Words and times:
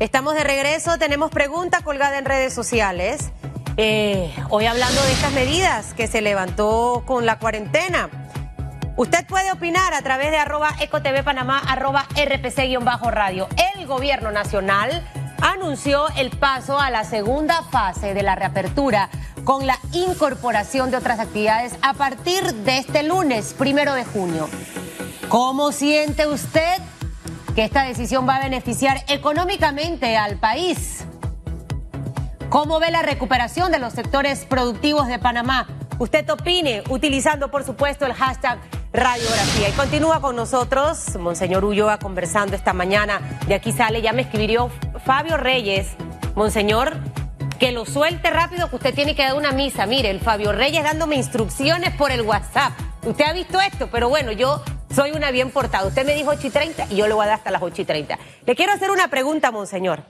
Estamos 0.00 0.32
de 0.32 0.44
regreso, 0.44 0.96
tenemos 0.96 1.30
pregunta 1.30 1.82
colgada 1.82 2.16
en 2.16 2.24
redes 2.24 2.54
sociales. 2.54 3.32
Eh, 3.76 4.34
hoy 4.48 4.64
hablando 4.64 4.98
de 5.02 5.12
estas 5.12 5.30
medidas 5.32 5.92
que 5.92 6.06
se 6.06 6.22
levantó 6.22 7.02
con 7.04 7.26
la 7.26 7.38
cuarentena. 7.38 8.08
Usted 8.96 9.26
puede 9.26 9.52
opinar 9.52 9.92
a 9.92 10.00
través 10.00 10.30
de 10.30 10.38
arroba 10.38 10.70
ecotv 10.80 11.22
panamá, 11.22 11.58
arroba 11.68 12.06
rpc-radio. 12.16 13.46
El 13.74 13.86
gobierno 13.86 14.30
nacional 14.30 15.06
anunció 15.42 16.08
el 16.16 16.30
paso 16.30 16.80
a 16.80 16.88
la 16.88 17.04
segunda 17.04 17.62
fase 17.64 18.14
de 18.14 18.22
la 18.22 18.34
reapertura 18.36 19.10
con 19.44 19.66
la 19.66 19.78
incorporación 19.92 20.90
de 20.90 20.96
otras 20.96 21.20
actividades 21.20 21.74
a 21.82 21.92
partir 21.92 22.54
de 22.54 22.78
este 22.78 23.02
lunes, 23.02 23.52
primero 23.52 23.92
de 23.92 24.06
junio. 24.06 24.48
¿Cómo 25.28 25.72
siente 25.72 26.26
usted 26.26 26.80
que 27.54 27.64
esta 27.64 27.84
decisión 27.84 28.28
va 28.28 28.36
a 28.36 28.42
beneficiar 28.42 29.04
económicamente 29.08 30.16
al 30.16 30.36
país? 30.36 31.04
¿Cómo 32.48 32.80
ve 32.80 32.90
la 32.90 33.02
recuperación 33.02 33.70
de 33.70 33.78
los 33.78 33.92
sectores 33.92 34.44
productivos 34.44 35.06
de 35.06 35.18
Panamá? 35.18 35.68
Usted 35.98 36.28
opine 36.30 36.82
utilizando, 36.88 37.50
por 37.50 37.64
supuesto, 37.64 38.06
el 38.06 38.12
hashtag 38.14 38.58
radiografía. 38.92 39.68
Y 39.68 39.72
continúa 39.72 40.20
con 40.20 40.34
nosotros, 40.34 41.16
Monseñor 41.18 41.64
Ulloa, 41.64 41.98
conversando 41.98 42.56
esta 42.56 42.72
mañana. 42.72 43.20
De 43.46 43.54
aquí 43.54 43.72
sale, 43.72 44.02
ya 44.02 44.12
me 44.12 44.22
escribió 44.22 44.70
Fabio 45.04 45.36
Reyes, 45.36 45.88
Monseñor, 46.34 46.96
que 47.58 47.72
lo 47.72 47.84
suelte 47.84 48.30
rápido, 48.30 48.70
que 48.70 48.76
usted 48.76 48.94
tiene 48.94 49.14
que 49.14 49.22
dar 49.22 49.34
una 49.34 49.52
misa. 49.52 49.86
Mire, 49.86 50.10
el 50.10 50.20
Fabio 50.20 50.52
Reyes 50.52 50.82
dándome 50.82 51.16
instrucciones 51.16 51.94
por 51.94 52.10
el 52.10 52.22
WhatsApp. 52.22 52.72
Usted 53.04 53.24
ha 53.24 53.32
visto 53.32 53.60
esto, 53.60 53.88
pero 53.92 54.08
bueno, 54.08 54.32
yo 54.32 54.62
soy 54.94 55.12
una 55.12 55.30
bien 55.30 55.50
portada. 55.50 55.86
Usted 55.86 56.04
me 56.04 56.14
dijo 56.14 56.30
8 56.30 56.46
y 56.46 56.50
30 56.50 56.86
y 56.90 56.96
yo 56.96 57.06
le 57.06 57.14
voy 57.14 57.24
a 57.24 57.28
dar 57.28 57.38
hasta 57.38 57.50
las 57.50 57.62
8 57.62 57.82
y 57.82 57.84
30. 57.84 58.18
Le 58.46 58.56
quiero 58.56 58.72
hacer 58.72 58.90
una 58.90 59.08
pregunta, 59.08 59.50
Monseñor. 59.50 60.02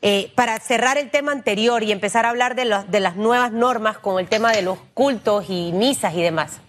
Eh, 0.00 0.30
para 0.36 0.58
cerrar 0.60 0.96
el 0.96 1.10
tema 1.10 1.32
anterior 1.32 1.82
y 1.82 1.90
empezar 1.90 2.24
a 2.24 2.30
hablar 2.30 2.54
de, 2.54 2.64
las 2.64 3.16
nuevas 3.16 3.50
normas 3.50 3.98
con 3.98 4.20
el 4.20 4.28
tema 4.28 4.52
de 4.52 4.62
los 4.62 4.78
cultos 4.94 5.46
y 5.48 5.72
misas 5.72 6.14
y 6.14 6.22
demás. 6.22 6.60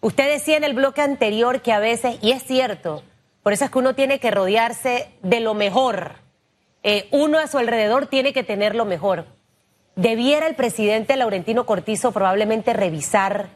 Usted 0.00 0.26
decía 0.26 0.56
en 0.56 0.64
el 0.64 0.72
bloque 0.72 1.02
anterior 1.02 1.60
que 1.60 1.72
a 1.72 1.78
veces, 1.78 2.16
y 2.22 2.32
es 2.32 2.42
cierto, 2.42 3.02
por 3.42 3.52
eso 3.52 3.66
es 3.66 3.70
que 3.70 3.78
uno 3.78 3.94
tiene 3.94 4.20
que 4.20 4.30
rodearse 4.30 5.10
de 5.22 5.40
lo 5.40 5.52
mejor. 5.52 6.16
Eh, 6.82 7.08
uno 7.10 7.38
a 7.38 7.46
su 7.46 7.58
alrededor 7.58 8.06
tiene 8.06 8.32
que 8.32 8.42
tener 8.42 8.74
lo 8.74 8.86
mejor. 8.86 9.26
Debiera 9.94 10.46
el 10.46 10.54
presidente 10.54 11.16
Laurentino 11.16 11.66
Cortizo 11.66 12.10
probablemente 12.12 12.72
revisar 12.72 13.50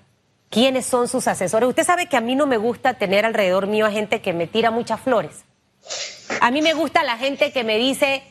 quiénes 0.51 0.87
son 0.87 1.09
sus 1.09 1.29
asesores. 1.29 1.69
Usted 1.69 1.85
sabe 1.85 2.09
que 2.09 2.17
a 2.17 2.21
mí 2.21 2.35
no 2.35 2.47
me 2.47 2.57
gusta 2.57 2.95
tener 2.95 3.25
alrededor 3.25 3.67
mío 3.67 3.87
a 3.87 3.91
gente 3.91 4.21
que 4.21 4.33
me 4.33 4.47
tira 4.47 4.71
muchas 4.71 5.01
flores. 5.01 5.45
A 6.41 6.51
mí 6.51 6.63
me 6.63 6.75
gusta 6.75 7.05
la 7.05 7.17
gente 7.19 7.53
que 7.53 7.65
me 7.65 7.79
dice, 7.79 8.23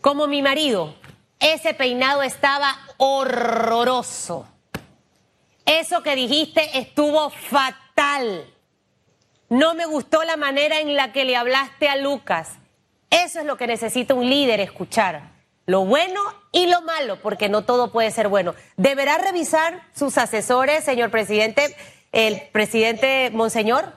como 0.00 0.26
mi 0.26 0.42
marido, 0.42 0.94
ese 1.40 1.74
peinado 1.74 2.22
estaba 2.22 2.76
horroroso. 2.96 4.46
Eso 5.64 6.02
que 6.02 6.16
dijiste 6.16 6.78
estuvo 6.78 7.30
fatal. 7.30 8.44
No 9.48 9.74
me 9.74 9.86
gustó 9.86 10.24
la 10.24 10.36
manera 10.36 10.80
en 10.80 10.94
la 10.96 11.12
que 11.12 11.24
le 11.24 11.36
hablaste 11.36 11.88
a 11.88 11.96
Lucas. 11.96 12.52
Eso 13.10 13.40
es 13.40 13.46
lo 13.46 13.56
que 13.56 13.66
necesita 13.66 14.14
un 14.14 14.28
líder 14.28 14.60
escuchar. 14.60 15.37
Lo 15.68 15.84
bueno 15.84 16.22
y 16.50 16.64
lo 16.64 16.80
malo, 16.80 17.20
porque 17.20 17.50
no 17.50 17.62
todo 17.62 17.92
puede 17.92 18.10
ser 18.10 18.28
bueno. 18.28 18.54
¿Deberá 18.78 19.18
revisar 19.18 19.86
sus 19.94 20.16
asesores, 20.16 20.82
señor 20.82 21.10
presidente, 21.10 21.76
el 22.10 22.40
presidente 22.52 23.30
Monseñor? 23.34 23.92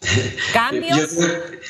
¿Cambios? 0.52 1.10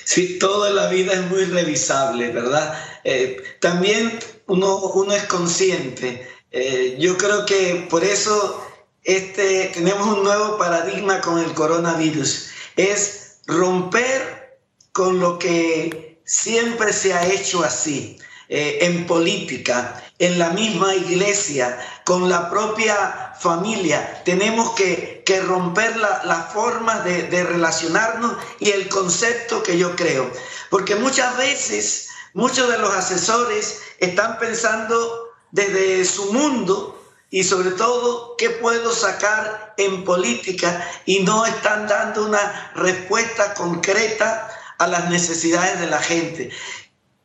sí, 0.06 0.38
toda 0.38 0.70
la 0.70 0.88
vida 0.88 1.12
es 1.12 1.26
muy 1.26 1.44
revisable, 1.44 2.30
¿verdad? 2.30 2.74
Eh, 3.04 3.36
también 3.60 4.18
uno, 4.46 4.78
uno 4.78 5.12
es 5.12 5.24
consciente. 5.24 6.26
Eh, 6.50 6.96
yo 6.98 7.18
creo 7.18 7.44
que 7.44 7.86
por 7.90 8.02
eso 8.02 8.66
este, 9.02 9.70
tenemos 9.74 10.06
un 10.06 10.24
nuevo 10.24 10.56
paradigma 10.56 11.20
con 11.20 11.38
el 11.38 11.52
coronavirus. 11.52 12.48
Es 12.76 13.40
romper 13.46 14.58
con 14.92 15.20
lo 15.20 15.38
que 15.38 16.18
siempre 16.24 16.94
se 16.94 17.12
ha 17.12 17.26
hecho 17.26 17.62
así, 17.62 18.18
eh, 18.56 18.86
en 18.86 19.04
política, 19.04 20.00
en 20.20 20.38
la 20.38 20.50
misma 20.50 20.94
iglesia, 20.94 21.76
con 22.04 22.28
la 22.28 22.48
propia 22.48 23.32
familia. 23.36 24.22
Tenemos 24.24 24.74
que, 24.76 25.24
romper 25.44 25.96
las 25.96 26.24
la 26.24 26.42
formas 26.54 27.02
de, 27.02 27.24
de 27.24 27.42
relacionarnos 27.42 28.36
y 28.60 28.70
el 28.70 28.88
concepto 28.88 29.60
que 29.64 29.76
yo 29.76 29.96
creo. 29.96 30.30
Porque 30.70 30.94
muchas 30.94 31.36
veces 31.36 32.10
muchos 32.32 32.70
de 32.70 32.78
los 32.78 32.94
asesores 32.94 33.80
están 33.98 34.38
pensando 34.38 35.30
desde 35.50 36.04
su 36.04 36.32
mundo 36.32 36.96
y 37.30 37.42
sobre 37.42 37.72
todo 37.72 38.36
qué 38.38 38.50
puedo 38.50 38.92
sacar 38.92 39.74
en 39.78 40.04
política 40.04 40.88
y 41.06 41.24
no 41.24 41.44
están 41.44 41.88
dando 41.88 42.24
una 42.24 42.70
respuesta 42.76 43.54
concreta 43.54 44.48
a 44.78 44.86
las 44.86 45.10
necesidades 45.10 45.80
de 45.80 45.88
la 45.88 45.98
gente. 45.98 46.50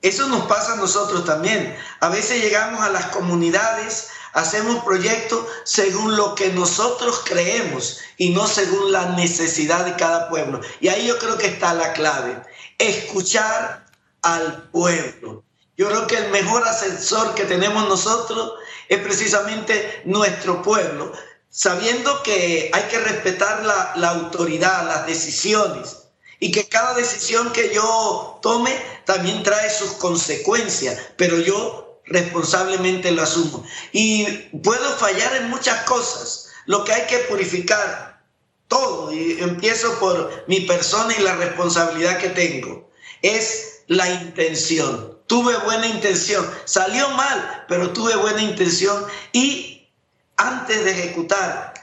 Eso 0.02 0.28
nos 0.28 0.46
pasa 0.46 0.74
a 0.74 0.78
nosotros 0.78 1.26
también. 1.26 1.76
A 2.00 2.10
veces 2.10 2.42
llegamos 2.42 2.82
a 2.82 2.90
las 2.90 3.08
comunidades, 3.08 4.10
hacemos 4.34 4.84
proyectos 4.84 5.46
según 5.66 6.16
lo 6.16 6.36
que 6.36 6.50
nosotros 6.54 7.22
creemos 7.26 8.00
y 8.18 8.30
no 8.30 8.48
según 8.48 8.92
la 8.92 9.08
necesidad 9.16 9.86
de 9.86 9.96
cada 9.96 10.30
pueblo. 10.30 10.62
Y 10.80 10.88
ahí 10.88 11.08
yo 11.08 11.18
creo 11.18 11.38
que 11.38 11.48
está 11.48 11.74
la 11.74 11.94
clave, 11.94 12.42
escuchar 12.78 13.86
al 14.22 14.70
pueblo. 14.70 15.44
Yo 15.78 15.88
creo 15.88 16.08
que 16.08 16.18
el 16.18 16.30
mejor 16.32 16.68
asesor 16.68 17.36
que 17.36 17.46
tenemos 17.46 17.88
nosotros 17.88 18.54
es 18.90 19.00
precisamente 19.00 20.02
nuestro 20.04 20.62
pueblo, 20.62 21.14
sabiendo 21.50 22.22
que 22.24 22.70
hay 22.74 22.84
que 22.84 23.00
respetar 23.00 23.66
la, 23.66 24.10
autoridad, 24.10 24.86
las 24.88 25.08
decisiones, 25.08 25.99
y 26.40 26.52
que 26.52 26.68
cada 26.68 26.94
decisión 26.94 27.52
que 27.52 27.74
yo 27.74 28.40
tome 28.42 28.76
también 29.06 29.44
trae 29.44 29.70
sus 29.70 29.92
consecuencias, 29.92 30.98
pero 31.18 31.40
yo 31.40 32.02
responsablemente 32.06 33.12
lo 33.12 33.24
asumo. 33.24 33.66
Y 33.92 34.26
puedo 34.64 34.98
fallar 34.98 35.36
en 35.36 35.50
muchas 35.50 35.84
cosas, 35.84 36.50
lo 36.66 36.84
que 36.84 36.94
hay 36.94 37.08
que 37.08 37.18
purificar 37.20 38.22
todo, 38.68 39.12
y 39.12 39.38
empiezo 39.42 40.00
por 40.00 40.46
mi 40.48 40.62
persona 40.62 41.14
y 41.18 41.22
la 41.22 41.36
responsabilidad 41.36 42.20
que 42.20 42.30
tengo, 42.30 42.90
es 43.22 43.82
la 43.88 44.10
intención 44.10 45.20
tuve 45.30 45.56
buena 45.58 45.88
intención. 45.88 46.50
Salió 46.66 47.08
mal, 47.12 47.66
pero 47.70 47.94
tuve 47.94 48.16
buena 48.16 48.42
intención 48.42 49.06
y 49.32 49.88
antes 50.36 50.84
de 50.84 50.92
ejecutar 50.92 51.74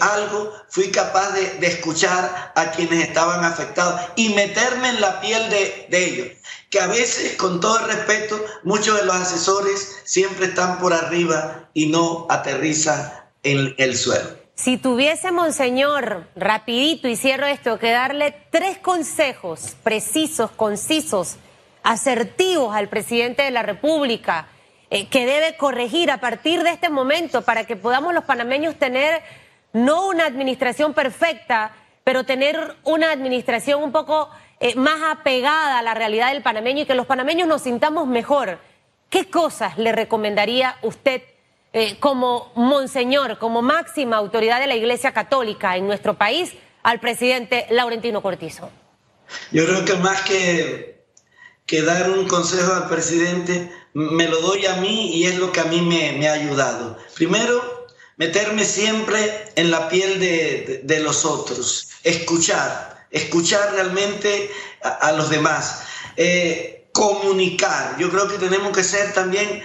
algo, 0.00 0.52
fui 0.68 0.90
capaz 0.90 1.32
de, 1.32 1.66
escuchar 1.66 2.52
a 2.54 2.70
quienes 2.72 3.08
estaban 3.08 3.44
afectados 3.44 4.00
y 4.16 4.30
meterme 4.30 4.90
en 4.90 5.00
la 5.00 5.20
piel 5.20 5.48
de, 5.50 5.86
de 5.88 6.04
ellos. 6.04 6.28
Que 6.70 6.80
a 6.80 6.86
veces, 6.86 7.36
con 7.36 7.60
todo 7.60 7.78
el 7.80 7.86
respeto, 7.86 8.42
muchos 8.64 8.98
de 8.98 9.06
los 9.06 9.16
asesores 9.16 10.02
siempre 10.04 10.46
están 10.46 10.78
por 10.78 10.92
arriba 10.92 11.70
y 11.74 11.86
no 11.86 12.26
aterrizan 12.28 13.12
en 13.42 13.74
el 13.78 13.96
suelo. 13.96 14.42
Si 14.54 14.76
tuviese, 14.76 15.32
Monseñor, 15.32 16.28
rapidito 16.36 17.08
y 17.08 17.16
cierro 17.16 17.46
esto, 17.46 17.78
que 17.78 17.90
darle 17.90 18.34
tres 18.50 18.78
consejos 18.78 19.74
precisos, 19.82 20.50
concisos, 20.50 21.36
asertivos 21.82 22.74
al 22.74 22.88
presidente 22.88 23.42
de 23.42 23.50
la 23.50 23.62
República, 23.62 24.48
eh, 24.90 25.08
que 25.08 25.26
debe 25.26 25.56
corregir 25.56 26.10
a 26.10 26.20
partir 26.20 26.62
de 26.62 26.70
este 26.70 26.90
momento 26.90 27.42
para 27.42 27.64
que 27.64 27.76
podamos 27.76 28.12
los 28.12 28.24
panameños 28.24 28.76
tener 28.78 29.22
no 29.72 30.08
una 30.08 30.26
administración 30.26 30.94
perfecta, 30.94 31.74
pero 32.04 32.24
tener 32.24 32.76
una 32.84 33.10
administración 33.10 33.82
un 33.82 33.92
poco 33.92 34.30
eh, 34.60 34.74
más 34.74 35.00
apegada 35.02 35.78
a 35.78 35.82
la 35.82 35.94
realidad 35.94 36.32
del 36.32 36.42
panameño 36.42 36.82
y 36.82 36.86
que 36.86 36.94
los 36.94 37.06
panameños 37.06 37.48
nos 37.48 37.62
sintamos 37.62 38.06
mejor. 38.06 38.58
¿Qué 39.10 39.28
cosas 39.30 39.78
le 39.78 39.92
recomendaría 39.92 40.76
usted 40.82 41.22
eh, 41.72 41.98
como 42.00 42.52
monseñor, 42.54 43.38
como 43.38 43.62
máxima 43.62 44.16
autoridad 44.16 44.60
de 44.60 44.66
la 44.66 44.76
Iglesia 44.76 45.12
Católica 45.12 45.76
en 45.76 45.86
nuestro 45.86 46.14
país 46.14 46.54
al 46.82 47.00
presidente 47.00 47.66
Laurentino 47.70 48.22
Cortizo? 48.22 48.70
Yo 49.50 49.64
creo 49.64 49.84
que 49.84 49.94
más 49.94 50.22
que 50.22 50.92
que 51.66 51.82
dar 51.82 52.10
un 52.10 52.26
consejo 52.28 52.74
al 52.74 52.88
presidente, 52.88 53.72
me 53.94 54.28
lo 54.28 54.40
doy 54.40 54.66
a 54.66 54.76
mí 54.76 55.16
y 55.16 55.24
es 55.24 55.38
lo 55.38 55.52
que 55.52 55.60
a 55.60 55.64
mí 55.64 55.80
me, 55.80 56.28
ha 56.28 56.32
ayudado. 56.32 56.98
Primero, 57.14 57.81
meterme 58.22 58.64
siempre 58.64 59.50
en 59.56 59.72
la 59.72 59.88
piel 59.88 60.20
de, 60.20 61.00
los 61.00 61.24
otros, 61.24 61.88
escuchar, 62.04 63.08
escuchar 63.10 63.72
realmente 63.72 64.48
a, 64.80 65.10
los 65.10 65.28
demás, 65.28 65.80
eh, 66.16 66.86
comunicar. 66.92 67.96
Yo 67.98 68.10
creo 68.10 68.28
que 68.28 68.38
tenemos 68.38 68.70
que 68.76 68.84
ser 68.84 69.12
también, 69.12 69.64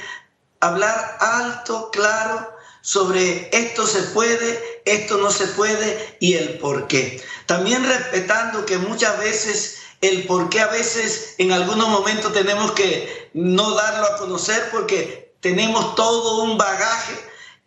hablar 0.59 1.17
alto, 1.19 1.91
claro, 1.91 2.51
sobre 2.81 3.47
esto 3.55 3.85
se 3.85 4.01
puede, 4.15 4.81
esto 4.85 5.17
no 5.17 5.29
se 5.29 5.45
puede 5.49 6.17
y 6.19 6.33
el 6.33 6.57
por 6.57 6.87
qué. 6.87 7.21
También 7.45 7.85
respetando 7.85 8.65
que 8.65 8.79
muchas 8.79 9.19
veces 9.19 9.77
el 10.01 10.25
por 10.25 10.49
qué 10.49 10.61
a 10.61 10.67
veces 10.67 11.35
en 11.37 11.51
algunos 11.51 11.89
momentos 11.89 12.33
tenemos 12.33 12.71
que 12.71 13.29
no 13.35 13.75
darlo 13.75 14.07
a 14.07 14.17
conocer 14.17 14.69
porque 14.71 15.35
tenemos 15.41 15.93
todo 15.93 16.41
un 16.41 16.57
bagaje 16.57 17.13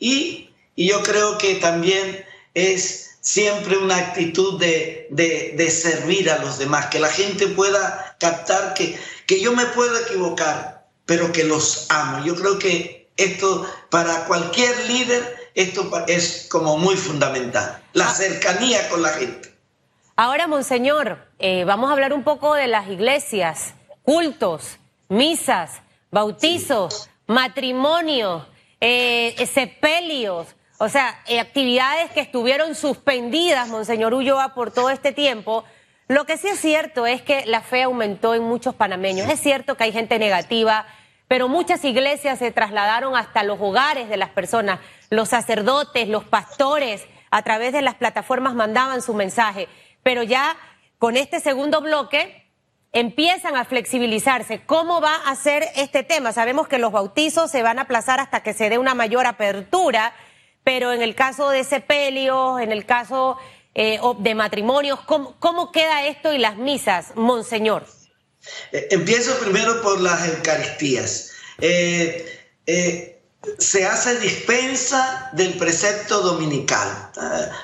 y, 0.01 0.50
y 0.75 0.89
yo 0.89 1.03
creo 1.03 1.39
que 1.39 1.57
también 1.57 2.25
es 2.55 3.19
siempre 3.21 3.77
una 3.77 3.97
actitud 3.97 4.59
de, 4.59 5.07
de, 5.11 5.71
servir 5.71 6.31
a 6.31 6.39
los 6.39 6.59
demás, 6.59 6.87
que 6.87 6.99
la 6.99 7.09
gente 7.09 7.49
pueda 7.49 8.17
captar 8.19 8.75
que, 8.75 8.99
que 9.27 9.41
yo 9.41 9.53
me 9.53 9.67
puedo 9.67 9.97
equivocar, 9.99 10.87
pero 11.05 11.31
que 11.33 11.45
los 11.45 11.87
amo. 11.91 12.25
Yo 12.25 12.35
creo 12.35 12.59
que 12.59 13.09
esto 13.17 13.67
para 13.91 14.25
cualquier 14.25 14.87
líder, 14.87 15.51
esto 15.55 15.91
es 16.07 16.47
como 16.51 16.79
muy 16.79 16.97
fundamental, 16.97 17.83
la 17.93 18.09
ah. 18.09 18.15
cercanía 18.15 18.89
con 18.89 19.03
la 19.03 19.11
gente. 19.11 19.55
Ahora, 20.17 20.47
Monseñor, 20.47 21.19
eh, 21.39 21.65
vamos 21.65 21.89
a 21.89 21.95
hablar 21.95 22.13
un 22.13 22.25
poco 22.25 22.55
de 22.55 22.67
las 22.67 22.89
iglesias, 22.89 23.75
cultos, 24.03 24.79
misas, 25.09 25.81
bautizos, 26.11 27.09
matrimonios, 27.27 28.47
eh, 28.81 29.35
sepelios. 29.53 30.49
O 30.83 30.89
sea, 30.89 31.21
eh, 31.27 31.41
actividades 31.41 32.11
que 32.11 32.21
estuvieron 32.21 32.75
suspendidas, 32.75 33.69
Monseñor 33.69 34.15
Ulloa, 34.15 34.55
por 34.55 34.71
todo 34.71 34.89
este 34.89 35.13
tiempo. 35.13 35.63
Lo 36.09 36.25
que 36.25 36.39
sí 36.39 36.49
es 36.49 36.59
cierto 36.59 37.07
es 37.07 37.21
que 37.21 37.45
la 37.45 37.61
fe 37.61 37.83
aumentó 37.83 38.35
en 38.35 38.45
muchos 38.45 38.75
panameños. 38.75 39.29
Es 39.29 39.41
cierto 39.41 39.77
que 39.77 39.85
hay 39.85 39.93
gente 39.93 40.19
negativa, 40.19 40.87
pero 41.29 41.49
muchas 41.49 41.85
iglesias 41.85 42.39
se 42.39 42.51
trasladaron 42.51 43.15
hasta 43.15 43.43
los 43.43 43.61
hogares 43.61 44.09
de 44.09 44.17
las 44.17 44.31
personas. 44.31 44.81
Los 45.11 45.29
sacerdotes, 45.29 46.09
los 46.09 46.25
pastores, 46.25 47.05
a 47.31 47.43
través 47.43 47.75
de 47.75 47.83
las 47.83 47.97
plataformas 47.97 48.55
mandaban 48.55 49.03
su 49.03 49.13
mensaje. 49.13 49.69
Pero 50.03 50.23
ya 50.23 50.57
con 50.99 51.19
este 51.19 51.41
segundo 51.41 51.83
bloque 51.83 52.51
empiezan 52.93 53.55
a 53.55 53.67
flexibilizarse. 53.67 54.63
¿Cómo 54.65 55.03
va 55.03 55.17
a 55.27 55.35
ser 55.35 55.63
este 55.77 56.05
tema? 56.05 56.33
Sabemos 56.33 56.69
que 56.69 56.79
los 56.79 56.91
bautizos 56.91 57.51
se 57.51 57.63
van 57.63 57.79
a 57.79 57.83
aplazar 57.83 58.19
hasta 58.19 58.43
que 58.43 58.55
se 58.55 58.71
dé 58.71 58.79
una 58.79 58.95
mayor 58.95 59.27
apertura 59.27 60.15
pero 60.65 60.93
en 60.93 61.03
el 61.03 61.15
caso 61.15 61.51
de 61.51 61.65
sepelios, 61.65 62.61
en 62.61 62.73
el 62.73 62.87
caso 62.87 63.39
eh, 63.75 64.01
de 64.19 64.35
matrimonios, 64.35 64.99
¿cómo, 65.01 65.73
queda 65.73 66.07
esto 66.07 66.33
y 66.33 66.39
las 66.39 66.57
misas, 66.57 67.13
Monseñor? 67.15 67.87
Eh, 68.73 68.89
empiezo 68.91 69.39
primero 69.39 69.81
por 69.83 70.01
las 70.01 70.29
Eucaristías. 70.29 71.31
Eh, 71.59 73.21
se 73.59 73.87
hace 73.87 74.19
dispensa 74.19 75.31
del 75.33 75.55
precepto 75.55 76.21
dominical. 76.21 77.11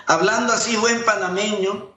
hablando 0.06 0.52
así 0.52 0.76
buen 0.76 1.04
panameño, 1.04 1.95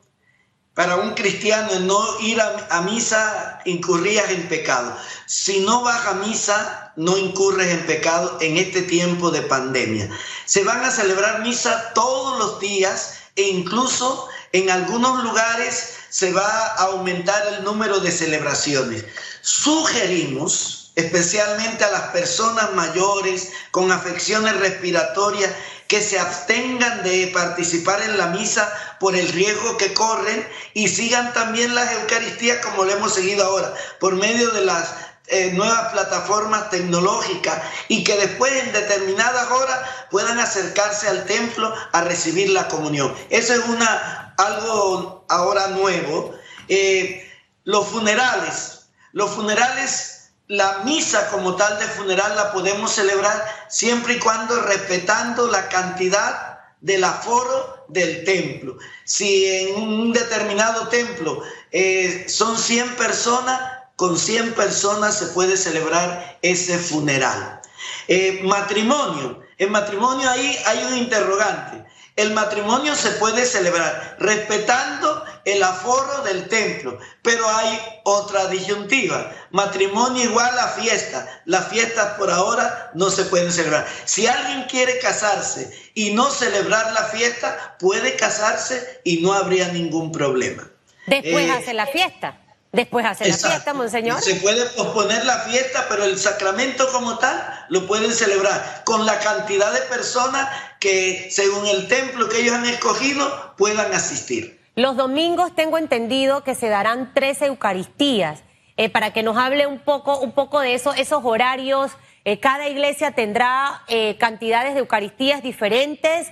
para 0.79 0.95
un 0.95 1.13
cristiano 1.13 1.77
no 1.81 2.21
ir 2.21 2.39
a, 2.39 2.81
misa 2.83 3.59
incurrías 3.65 4.29
en 4.29 4.47
pecado. 4.47 4.95
Si 5.25 5.59
no 5.59 5.81
vas 5.81 6.05
a 6.07 6.13
misa, 6.13 6.93
no 6.95 7.17
incurres 7.17 7.67
en 7.67 7.85
pecado 7.85 8.37
en 8.39 8.55
este 8.55 8.83
tiempo 8.83 9.29
de 9.29 9.41
pandemia. 9.41 10.09
Se 10.45 10.63
van 10.63 10.81
a 10.85 10.89
celebrar 10.89 11.41
misa 11.41 11.91
todos 11.93 12.39
los 12.39 12.61
días 12.61 13.15
e 13.35 13.41
incluso 13.41 14.29
en 14.53 14.69
algunos 14.69 15.21
lugares 15.21 15.95
se 16.07 16.31
va 16.31 16.47
a 16.47 16.83
aumentar 16.83 17.45
el 17.55 17.65
número 17.65 17.99
de 17.99 18.13
celebraciones. 18.13 19.03
Sugerimos, 19.41 20.93
especialmente 20.95 21.83
a 21.83 21.91
las 21.91 22.03
personas 22.13 22.73
mayores 22.73 23.51
con 23.71 23.91
afecciones 23.91 24.55
respiratorias, 24.55 25.51
que 25.89 26.03
se 26.03 26.19
abstengan 26.19 27.01
de 27.01 27.31
participar 27.33 27.99
en 28.03 28.15
la 28.19 28.27
misa 28.27 28.71
por 28.99 29.15
el 29.15 29.27
riesgo 29.29 29.75
que 29.75 29.91
corren 29.95 30.47
y 30.75 30.87
sigan 30.87 31.33
también 31.33 31.73
las 31.73 31.91
Eucaristías 31.93 32.63
como 32.63 32.85
lo 32.85 32.91
hemos 32.91 33.15
seguido 33.15 33.43
ahora, 33.43 33.73
por 33.99 34.15
medio 34.15 34.51
de 34.51 34.65
las 34.65 34.93
eh, 35.25 35.51
nuevas 35.53 35.91
plataformas 35.91 36.69
tecnológicas 36.69 37.63
y 37.87 38.03
que 38.03 38.15
después 38.17 38.53
en 38.53 38.71
determinadas 38.71 39.49
horas 39.49 39.79
puedan 40.11 40.39
acercarse 40.39 41.07
al 41.07 41.25
templo 41.25 41.73
a 41.91 42.01
recibir 42.01 42.51
la 42.51 42.67
comunión. 42.67 43.11
Eso 43.31 43.53
es 43.53 43.65
una, 43.65 44.35
algo 44.37 45.25
ahora 45.27 45.69
nuevo. 45.69 46.35
Eh, 46.67 47.27
los 47.63 47.87
funerales, 47.87 48.89
los 49.11 49.31
funerales 49.31 50.18
la 50.49 50.79
misa 50.83 51.29
como 51.29 51.55
tal 51.55 51.77
de 51.77 51.85
funeral 51.85 52.35
la 52.35 52.51
podemos 52.51 52.91
celebrar 52.91 53.45
siempre 53.69 54.15
y 54.15 54.19
cuando 54.19 54.59
respetando 54.63 55.47
la 55.47 55.69
cantidad 55.69 56.59
del 56.81 57.03
aforo 57.03 57.85
del 57.87 58.23
templo. 58.23 58.77
Si 59.05 59.45
en 59.45 59.75
un 59.75 60.11
determinado 60.11 60.87
templo 60.87 61.43
eh, 61.71 62.25
son 62.27 62.57
100 62.57 62.95
personas, 62.95 63.61
con 63.95 64.17
100 64.17 64.55
personas 64.55 65.19
se 65.19 65.27
puede 65.27 65.55
celebrar 65.55 66.39
ese 66.41 66.79
funeral. 66.79 67.61
Eh, 68.07 68.41
matrimonio. 68.43 69.41
En 69.59 69.71
matrimonio 69.71 70.27
ahí 70.31 70.57
hay 70.65 70.83
un 70.85 70.97
interrogante. 70.97 71.85
El 72.15 72.33
matrimonio 72.33 72.95
se 72.95 73.11
puede 73.11 73.45
celebrar 73.45 74.17
respetando 74.19 75.25
el 75.45 75.63
aforo 75.63 76.23
del 76.23 76.47
templo, 76.47 76.99
pero 77.21 77.47
hay 77.47 77.79
otra 78.03 78.47
disyuntiva. 78.47 79.31
Matrimonio 79.51 80.23
igual 80.23 80.57
a 80.59 80.67
fiesta. 80.69 81.41
Las 81.45 81.67
fiestas 81.69 82.17
por 82.17 82.31
ahora 82.31 82.91
no 82.93 83.09
se 83.09 83.25
pueden 83.25 83.51
celebrar. 83.51 83.87
Si 84.05 84.27
alguien 84.27 84.63
quiere 84.63 84.99
casarse 84.99 85.71
y 85.93 86.11
no 86.11 86.29
celebrar 86.29 86.93
la 86.93 87.03
fiesta, 87.05 87.75
puede 87.79 88.15
casarse 88.15 89.01
y 89.03 89.21
no 89.21 89.33
habría 89.33 89.69
ningún 89.69 90.11
problema. 90.11 90.69
Después 91.07 91.47
eh, 91.47 91.51
hace 91.51 91.73
la 91.73 91.87
fiesta. 91.87 92.37
Después 92.71 93.03
hace 93.03 93.27
la 93.27 93.35
fiesta, 93.35 93.73
monseñor. 93.73 94.21
Se 94.21 94.35
puede 94.35 94.63
posponer 94.67 95.25
la 95.25 95.39
fiesta, 95.39 95.87
pero 95.89 96.03
el 96.03 96.19
sacramento 96.19 96.87
como 96.91 97.17
tal 97.17 97.65
lo 97.69 97.87
pueden 97.87 98.13
celebrar 98.13 98.83
con 98.85 99.07
la 99.07 99.19
cantidad 99.19 99.73
de 99.73 99.81
personas 99.81 100.47
que, 100.79 101.29
según 101.31 101.65
el 101.65 101.87
templo 101.87 102.29
que 102.29 102.41
ellos 102.41 102.53
han 102.53 102.67
escogido, 102.67 103.55
puedan 103.57 103.91
asistir. 103.93 104.58
Los 104.79 104.95
domingos 104.95 105.53
tengo 105.55 105.77
entendido 105.77 106.45
que 106.45 106.55
se 106.55 106.69
darán 106.69 107.11
tres 107.13 107.41
Eucaristías. 107.41 108.43
Eh, 108.77 108.87
para 108.87 109.11
que 109.11 109.23
nos 109.23 109.35
hable 109.35 109.67
un 109.67 109.79
poco, 109.79 110.19
un 110.19 110.31
poco 110.31 110.61
de 110.61 110.73
eso, 110.73 110.93
esos 110.93 111.25
horarios. 111.25 111.91
Eh, 112.23 112.39
cada 112.39 112.69
iglesia 112.69 113.11
tendrá 113.11 113.81
eh, 113.89 114.15
cantidades 114.17 114.75
de 114.75 114.79
Eucaristías 114.79 115.43
diferentes. 115.43 116.31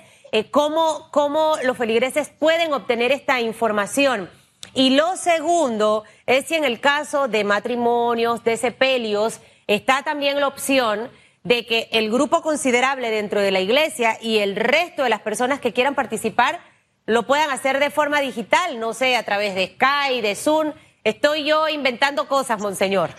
¿cómo, 0.52 1.10
¿Cómo 1.12 1.56
los 1.66 1.76
feligreses 1.76 2.30
pueden 2.30 2.72
obtener 2.72 3.12
esta 3.12 3.42
información? 3.42 4.30
Y 4.74 4.92
lo 4.92 5.18
segundo 5.18 6.06
es 6.26 6.46
si 6.46 6.56
en 6.56 6.64
el 6.64 6.80
caso 6.80 7.28
de 7.28 7.44
matrimonios, 7.44 8.46
de 8.46 8.56
sepelios, 8.56 9.42
está 9.68 10.04
también 10.04 10.40
la 10.40 10.48
opción 10.48 11.10
de 11.44 11.66
que 11.66 11.90
el 11.92 12.10
grupo 12.10 12.42
considerable 12.42 13.10
dentro 13.10 13.42
de 13.42 13.52
la 13.52 13.60
iglesia 13.60 14.18
y 14.22 14.38
el 14.38 14.56
resto 14.56 15.04
de 15.04 15.10
las 15.10 15.22
personas 15.22 15.60
que 15.60 15.74
quieran 15.74 15.96
participar 15.96 16.62
lo 17.08 17.26
puedan 17.26 17.50
hacer 17.50 17.80
de 17.80 17.90
forma 17.90 18.20
digital, 18.20 18.80
no 18.80 18.94
sé, 18.94 19.16
a 19.16 19.24
través 19.24 19.56
de 19.56 19.74
Skype, 19.76 20.22
de 20.22 20.36
Zoom. 20.36 20.74
Estoy 21.04 21.46
yo 21.46 21.68
inventando 21.70 22.28
cosas, 22.28 22.60
monseñor. 22.60 23.10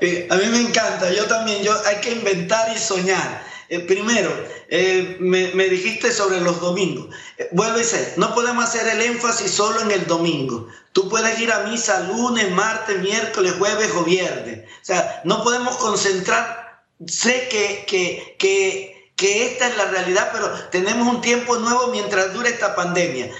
Eh, 0.00 0.26
a 0.30 0.36
mí 0.36 0.46
me 0.46 0.60
encanta, 0.60 1.12
yo 1.12 1.26
también, 1.26 1.62
yo 1.62 1.72
hay 1.86 1.96
que 1.96 2.12
inventar 2.12 2.74
y 2.74 2.78
soñar. 2.78 3.44
Eh, 3.68 3.80
primero, 3.80 4.32
eh, 4.68 5.16
me, 5.20 5.68
dijiste 5.68 6.10
sobre 6.12 6.40
los 6.40 6.60
domingos. 6.60 7.14
vuelvo 7.52 7.74
a 7.74 7.78
decir, 7.78 8.00
no 8.16 8.34
podemos 8.34 8.64
hacer 8.64 8.88
el 8.88 9.02
énfasis 9.02 9.50
solo 9.50 9.82
en 9.82 9.90
el 9.90 10.06
domingo. 10.06 10.68
Tú 10.92 11.08
puedes 11.10 11.38
ir 11.38 11.52
a 11.52 11.60
misa 11.64 12.00
lunes, 12.00 12.50
martes, 12.50 12.98
miércoles, 13.00 13.54
jueves 13.58 13.90
o 13.94 14.02
viernes. 14.02 14.64
O 14.64 14.84
sea, 14.84 15.20
no 15.24 15.44
podemos 15.44 15.76
concentrar. 15.76 16.82
Sé 17.06 17.48
que, 17.50 17.84
que, 17.86 18.36
que 18.38 18.99
que 19.20 19.52
esta 19.52 19.68
es 19.68 19.76
la 19.76 19.84
realidad, 19.84 20.30
pero 20.32 20.50
tenemos 20.70 21.06
un 21.06 21.20
tiempo 21.20 21.56
nuevo 21.56 21.88
mientras 21.88 22.32
dure 22.32 22.48
esta 22.48 22.74
pandemia. 22.74 23.30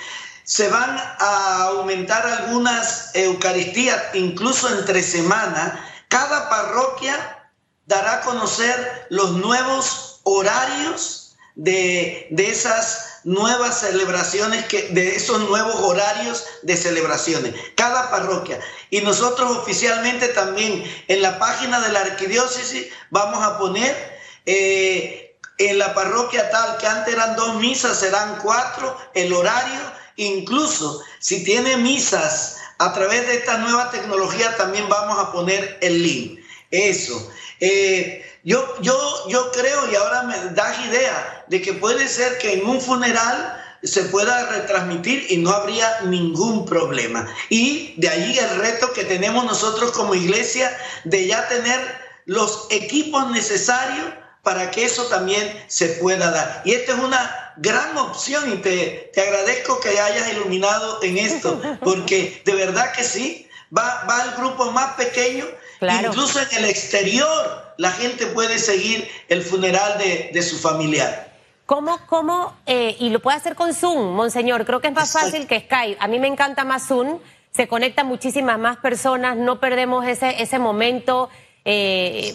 Se 0.44 0.68
van 0.68 0.94
a 1.18 1.62
aumentar 1.68 2.26
algunas 2.26 3.14
Eucaristías, 3.14 3.98
incluso 4.12 4.68
entre 4.68 5.02
semanas. 5.02 5.72
Cada 6.08 6.50
parroquia 6.50 7.48
dará 7.86 8.16
a 8.16 8.20
conocer 8.20 9.06
los 9.08 9.32
nuevos 9.32 10.20
horarios 10.24 11.34
de, 11.54 12.26
de 12.30 12.50
esas 12.50 13.20
nuevas 13.24 13.80
celebraciones, 13.80 14.66
que, 14.66 14.88
de 14.88 15.16
esos 15.16 15.48
nuevos 15.48 15.76
horarios 15.76 16.44
de 16.60 16.76
celebraciones. 16.76 17.54
Cada 17.74 18.10
parroquia. 18.10 18.60
Y 18.90 19.00
nosotros 19.00 19.56
oficialmente 19.56 20.28
también 20.28 20.84
en 21.08 21.22
la 21.22 21.38
página 21.38 21.80
de 21.80 21.90
la 21.90 22.00
arquidiócesis 22.00 22.88
vamos 23.08 23.42
a 23.42 23.56
poner 23.56 24.20
eh, 24.44 25.29
en 25.60 25.78
la 25.78 25.94
parroquia 25.94 26.50
tal 26.50 26.78
que 26.78 26.86
antes 26.86 27.12
eran 27.12 27.36
dos 27.36 27.56
misas, 27.56 28.00
serán 28.00 28.38
cuatro, 28.42 28.96
el 29.14 29.32
horario, 29.32 29.80
incluso 30.16 31.02
si 31.18 31.44
tiene 31.44 31.76
misas 31.76 32.56
a 32.78 32.94
través 32.94 33.26
de 33.26 33.34
esta 33.34 33.58
nueva 33.58 33.90
tecnología 33.90 34.56
también 34.56 34.88
vamos 34.88 35.18
a 35.18 35.30
poner 35.32 35.78
el 35.82 36.02
link. 36.02 36.40
Eso. 36.70 37.30
Eh, 37.60 38.24
yo, 38.42 38.80
yo, 38.80 39.28
yo 39.28 39.50
creo, 39.52 39.90
y 39.90 39.96
ahora 39.96 40.22
me 40.22 40.36
das 40.54 40.86
idea, 40.86 41.44
de 41.48 41.60
que 41.60 41.74
puede 41.74 42.08
ser 42.08 42.38
que 42.38 42.54
en 42.54 42.64
un 42.66 42.80
funeral 42.80 43.62
se 43.82 44.04
pueda 44.04 44.46
retransmitir 44.46 45.26
y 45.28 45.36
no 45.36 45.50
habría 45.50 46.00
ningún 46.06 46.64
problema. 46.64 47.28
Y 47.50 47.94
de 47.98 48.08
ahí 48.08 48.38
el 48.38 48.60
reto 48.60 48.94
que 48.94 49.04
tenemos 49.04 49.44
nosotros 49.44 49.92
como 49.92 50.14
iglesia 50.14 50.74
de 51.04 51.26
ya 51.26 51.48
tener 51.48 51.80
los 52.24 52.66
equipos 52.70 53.30
necesarios 53.30 54.06
para 54.42 54.70
que 54.70 54.84
eso 54.84 55.04
también 55.06 55.64
se 55.68 55.88
pueda 55.88 56.30
dar. 56.30 56.62
Y 56.64 56.72
esta 56.72 56.92
es 56.92 56.98
una 56.98 57.52
gran 57.56 57.96
opción 57.98 58.52
y 58.52 58.56
te, 58.56 59.10
te 59.12 59.20
agradezco 59.20 59.80
que 59.80 60.00
hayas 60.00 60.32
iluminado 60.32 61.02
en 61.02 61.18
esto, 61.18 61.60
porque 61.82 62.42
de 62.44 62.54
verdad 62.54 62.92
que 62.92 63.04
sí, 63.04 63.48
va, 63.76 64.04
va 64.08 64.22
al 64.22 64.36
grupo 64.36 64.70
más 64.70 64.94
pequeño, 64.94 65.44
incluso 65.80 66.40
en 66.40 66.58
el 66.58 66.64
exterior 66.66 67.74
la 67.76 67.92
gente 67.92 68.26
puede 68.26 68.58
seguir 68.58 69.08
el 69.28 69.42
funeral 69.42 69.98
de, 69.98 70.30
de 70.32 70.42
su 70.42 70.58
familiar. 70.58 71.30
¿Cómo, 71.66 71.98
cómo, 72.06 72.56
eh, 72.66 72.96
y 72.98 73.10
lo 73.10 73.20
puede 73.20 73.36
hacer 73.36 73.54
con 73.54 73.72
Zoom, 73.72 74.14
Monseñor? 74.14 74.66
Creo 74.66 74.80
que 74.80 74.88
es 74.88 74.94
más 74.94 75.12
fácil 75.12 75.46
que 75.46 75.60
Skype. 75.60 75.98
A 76.00 76.08
mí 76.08 76.18
me 76.18 76.26
encanta 76.26 76.64
más 76.64 76.88
Zoom, 76.88 77.20
se 77.52 77.68
conectan 77.68 78.06
muchísimas 78.06 78.58
más 78.58 78.78
personas, 78.78 79.36
no 79.36 79.60
perdemos 79.60 80.04
ese, 80.04 80.42
ese 80.42 80.58
momento. 80.58 81.30
Eh, 81.64 82.34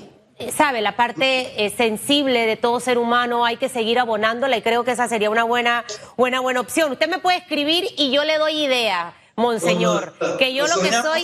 sabe, 0.56 0.82
la 0.82 0.96
parte 0.96 1.66
eh, 1.66 1.70
sensible 1.70 2.46
de 2.46 2.58
todo 2.58 2.80
ser 2.80 2.98
humano 2.98 3.46
hay 3.46 3.58
que 3.58 3.70
seguir 3.70 4.00
abonándola 4.00 4.58
y 4.58 4.62
creo 4.62 4.84
que 4.84 4.92
esa 4.92 5.08
sería 5.08 5.30
una 5.30 5.44
buena, 5.44 5.86
buena, 6.18 6.40
buena 6.40 6.60
opción. 6.60 6.92
Usted 6.92 7.10
me 7.10 7.20
puede 7.20 7.38
escribir 7.38 7.86
y 7.98 8.12
yo 8.12 8.24
le 8.24 8.38
doy 8.38 8.66
idea, 8.66 9.14
monseñor, 9.36 10.14
que 10.38 10.54
yo 10.54 10.68
lo 10.68 10.82
que 10.82 10.92
soy, 10.92 11.24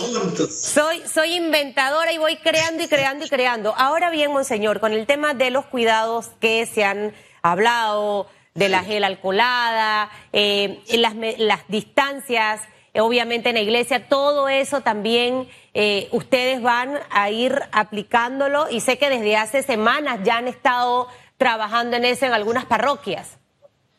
soy, 0.50 1.02
soy 1.06 1.36
inventadora 1.36 2.12
y 2.12 2.18
voy 2.18 2.36
creando 2.36 2.82
y 2.82 2.88
creando 2.88 3.26
y 3.26 3.28
creando. 3.28 3.74
Ahora 3.76 4.10
bien, 4.10 4.32
monseñor, 4.32 4.80
con 4.80 4.92
el 4.92 5.06
tema 5.06 5.34
de 5.34 5.50
los 5.50 5.66
cuidados 5.66 6.30
que 6.40 6.66
se 6.66 6.84
han 6.84 7.12
hablado, 7.42 8.28
de 8.54 8.68
la 8.68 8.82
gel 8.84 9.04
alcoholada, 9.04 10.10
eh, 10.32 10.82
las, 10.92 11.14
las 11.38 11.60
distancias, 11.68 12.60
obviamente 12.94 13.48
en 13.48 13.54
la 13.54 13.62
iglesia, 13.62 14.08
todo 14.08 14.48
eso 14.48 14.82
también 14.82 15.48
eh, 15.74 16.08
ustedes 16.12 16.60
van 16.60 16.98
a 17.10 17.30
ir 17.30 17.58
aplicándolo 17.72 18.68
y 18.70 18.80
sé 18.80 18.98
que 18.98 19.08
desde 19.08 19.36
hace 19.36 19.62
semanas 19.62 20.20
ya 20.22 20.36
han 20.36 20.48
estado 20.48 21.08
trabajando 21.38 21.96
en 21.96 22.04
eso 22.04 22.26
en 22.26 22.34
algunas 22.34 22.66
parroquias. 22.66 23.28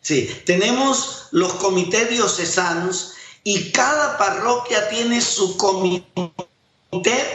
Sí, 0.02 0.30
tenemos 0.46 1.30
los 1.32 1.54
comités 1.54 2.10
diocesanos 2.10 3.14
y 3.44 3.72
cada 3.72 4.18
parroquia 4.18 4.88
tiene 4.90 5.20
su 5.20 5.58
comité 5.58 6.34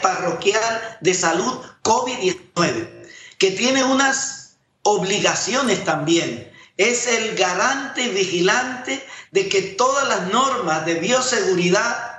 parroquial 0.02 0.98
de 1.00 1.14
salud 1.14 1.60
COVID-19, 1.82 3.08
que 3.38 3.50
tiene 3.50 3.84
unas 3.84 4.56
obligaciones 4.82 5.84
también. 5.84 6.52
Es 6.76 7.06
el 7.08 7.34
garante 7.36 8.08
vigilante 8.08 9.04
de 9.32 9.48
que 9.48 9.62
todas 9.62 10.06
las 10.06 10.32
normas 10.32 10.86
de 10.86 10.94
bioseguridad 10.94 12.17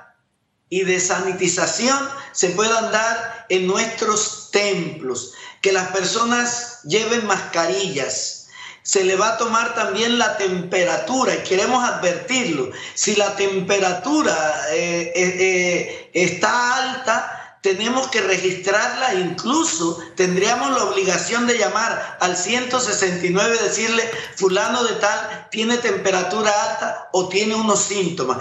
y 0.70 0.84
de 0.84 1.00
sanitización 1.00 1.98
se 2.32 2.50
puedan 2.50 2.92
dar 2.92 3.46
en 3.50 3.68
nuestros 3.68 4.50
templos, 4.52 5.34
que 5.62 5.72
las 5.72 5.90
personas 5.90 6.82
lleven 6.84 7.26
mascarillas. 7.26 8.48
Se 8.84 9.04
le 9.04 9.16
va 9.16 9.34
a 9.34 9.38
tomar 9.38 9.76
también 9.76 10.18
la 10.18 10.38
temperatura 10.38 11.36
y 11.36 11.40
queremos 11.40 11.84
advertirlo. 11.84 12.72
Si 12.96 13.16
la 13.16 13.36
temperatura 13.36 14.68
eh, 14.72 15.12
eh, 15.16 15.36
eh, 15.40 16.12
está 16.14 16.76
alta, 16.76 17.58
tenemos 17.62 18.08
que 18.08 18.22
registrarla, 18.22 19.16
incluso 19.16 20.00
tendríamos 20.16 20.72
la 20.72 20.86
obligación 20.86 21.46
de 21.46 21.58
llamar 21.58 22.18
al 22.22 22.38
169 22.38 23.58
y 23.60 23.64
decirle, 23.64 24.10
fulano 24.38 24.84
de 24.86 24.94
tal 24.94 25.48
tiene 25.52 25.78
temperatura 25.78 26.50
alta 26.50 27.10
o 27.12 27.28
tiene 27.28 27.56
unos 27.56 27.82
síntomas. 27.82 28.38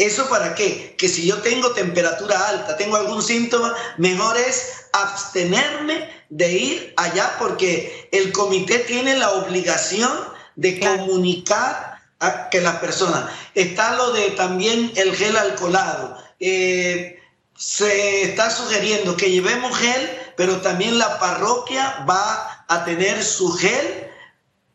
¿Eso 0.00 0.30
para 0.30 0.54
qué? 0.54 0.94
Que 0.96 1.10
si 1.10 1.26
yo 1.26 1.42
tengo 1.42 1.72
temperatura 1.72 2.48
alta, 2.48 2.78
tengo 2.78 2.96
algún 2.96 3.22
síntoma, 3.22 3.76
mejor 3.98 4.34
es 4.38 4.86
abstenerme 4.94 6.08
de 6.30 6.52
ir 6.52 6.94
allá 6.96 7.36
porque 7.38 8.08
el 8.10 8.32
comité 8.32 8.78
tiene 8.78 9.18
la 9.18 9.30
obligación 9.32 10.10
de 10.56 10.80
comunicar 10.80 12.00
a 12.18 12.48
que 12.48 12.62
las 12.62 12.76
personas. 12.76 13.30
Está 13.54 13.94
lo 13.96 14.12
de 14.12 14.30
también 14.30 14.90
el 14.96 15.14
gel 15.14 15.36
alcoholado. 15.36 16.16
Eh, 16.38 17.20
se 17.54 18.22
está 18.22 18.48
sugiriendo 18.48 19.18
que 19.18 19.30
llevemos 19.30 19.76
gel, 19.76 20.18
pero 20.34 20.62
también 20.62 20.98
la 20.98 21.18
parroquia 21.18 22.06
va 22.08 22.64
a 22.68 22.86
tener 22.86 23.22
su 23.22 23.52
gel 23.52 24.08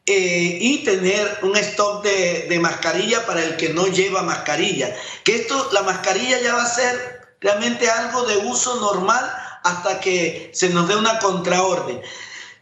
eh, 0.08 0.60
y 0.62 0.84
tener 0.84 1.40
un 1.42 1.58
stock 1.58 2.04
de, 2.04 2.60
mascarilla 2.60 3.26
para 3.26 3.44
el 3.44 3.58
que 3.58 3.70
no 3.70 3.88
lleva 3.88 4.22
mascarilla. 4.22 4.96
Que 5.24 5.36
esto, 5.36 5.70
la 5.72 5.82
mascarilla 5.82 6.40
ya 6.42 6.54
va 6.54 6.64
a 6.64 6.70
ser 6.70 7.36
realmente 7.42 7.90
algo 7.90 8.24
de 8.26 8.38
uso 8.38 8.80
normal 8.80 9.26
hasta 9.64 10.00
que 10.00 10.52
se 10.54 10.70
nos 10.70 10.88
dé 10.88 10.96
una 10.96 11.18
contraorden. 11.18 12.02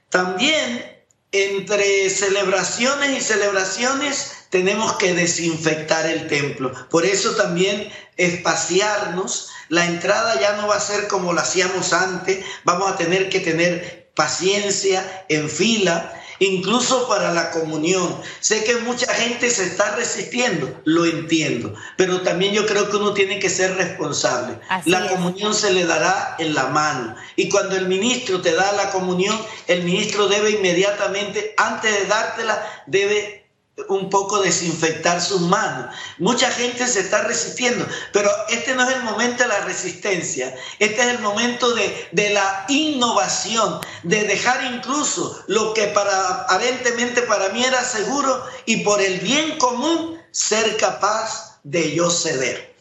También 0.09 0.89
entre 1.33 2.09
celebraciones 2.09 3.17
y 3.17 3.19
celebraciones 3.19 4.45
tenemos 4.49 4.93
que 4.93 5.13
desinfectar 5.13 6.05
el 6.05 6.27
templo. 6.27 6.71
Por 6.89 7.05
eso 7.05 7.35
también 7.35 7.91
espaciarnos. 8.15 9.49
La 9.67 9.85
entrada 9.85 10.39
ya 10.39 10.55
no 10.55 10.67
va 10.67 10.77
a 10.77 10.79
ser 10.79 11.09
como 11.09 11.33
la 11.33 11.41
hacíamos 11.41 11.91
antes. 11.91 12.45
Vamos 12.63 12.89
a 12.89 12.95
tener 12.95 13.27
que 13.27 13.41
tener 13.41 14.11
paciencia 14.15 15.25
en 15.27 15.49
fila 15.49 16.21
incluso 16.43 17.07
para 17.07 17.33
la 17.33 17.51
comunión. 17.51 18.19
Sé 18.39 18.63
que 18.63 18.77
mucha 18.77 19.11
gente 19.13 19.49
se 19.49 19.65
está 19.65 19.95
resistiendo, 19.95 20.81
lo 20.85 21.05
entiendo, 21.05 21.73
pero 21.97 22.21
también 22.21 22.53
yo 22.53 22.65
creo 22.65 22.89
que 22.89 22.97
uno 22.97 23.13
tiene 23.13 23.39
que 23.39 23.49
ser 23.49 23.75
responsable. 23.75 24.59
la 24.85 25.07
comunión 25.07 25.53
se 25.53 25.71
le 25.71 25.85
dará 25.85 26.35
en 26.39 26.53
la 26.53 26.67
mano 26.67 27.15
y 27.35 27.49
cuando 27.49 27.75
el 27.75 27.87
ministro 27.87 28.41
te 28.41 28.53
da 28.53 28.71
la 28.73 28.89
comunión, 28.91 29.39
el 29.67 29.83
ministro 29.83 30.27
debe 30.27 30.51
inmediatamente, 30.51 31.53
antes 31.57 31.91
de 31.91 32.05
dártela, 32.05 32.83
debe 32.87 33.42
un 33.87 34.09
poco 34.09 34.39
desinfectar 34.41 35.19
sus 35.19 35.41
manos. 35.41 35.93
Mucha 36.19 36.51
gente 36.51 36.85
se 36.87 36.99
está 36.99 37.23
resistiendo, 37.23 37.85
pero 38.11 38.29
este 38.49 38.75
no 38.75 38.87
es 38.87 38.95
el 38.95 39.03
momento 39.03 39.43
de 39.43 39.49
la 39.49 39.61
resistencia, 39.61 40.55
este 40.79 41.01
es 41.01 41.07
el 41.07 41.19
momento 41.19 41.73
de, 41.73 42.07
de 42.11 42.29
la 42.29 42.65
innovación, 42.67 43.79
de 44.03 44.23
dejar 44.25 44.63
incluso 44.73 45.43
lo 45.47 45.73
que 45.73 45.87
para, 45.87 46.43
aparentemente 46.43 47.23
para 47.23 47.49
mí 47.49 47.63
era 47.63 47.83
seguro 47.83 48.43
y 48.65 48.77
por 48.83 49.01
el 49.01 49.19
bien 49.19 49.57
común 49.57 50.21
ser 50.31 50.77
capaz 50.77 51.59
de 51.63 51.95
yo 51.95 52.11
ceder. 52.11 52.73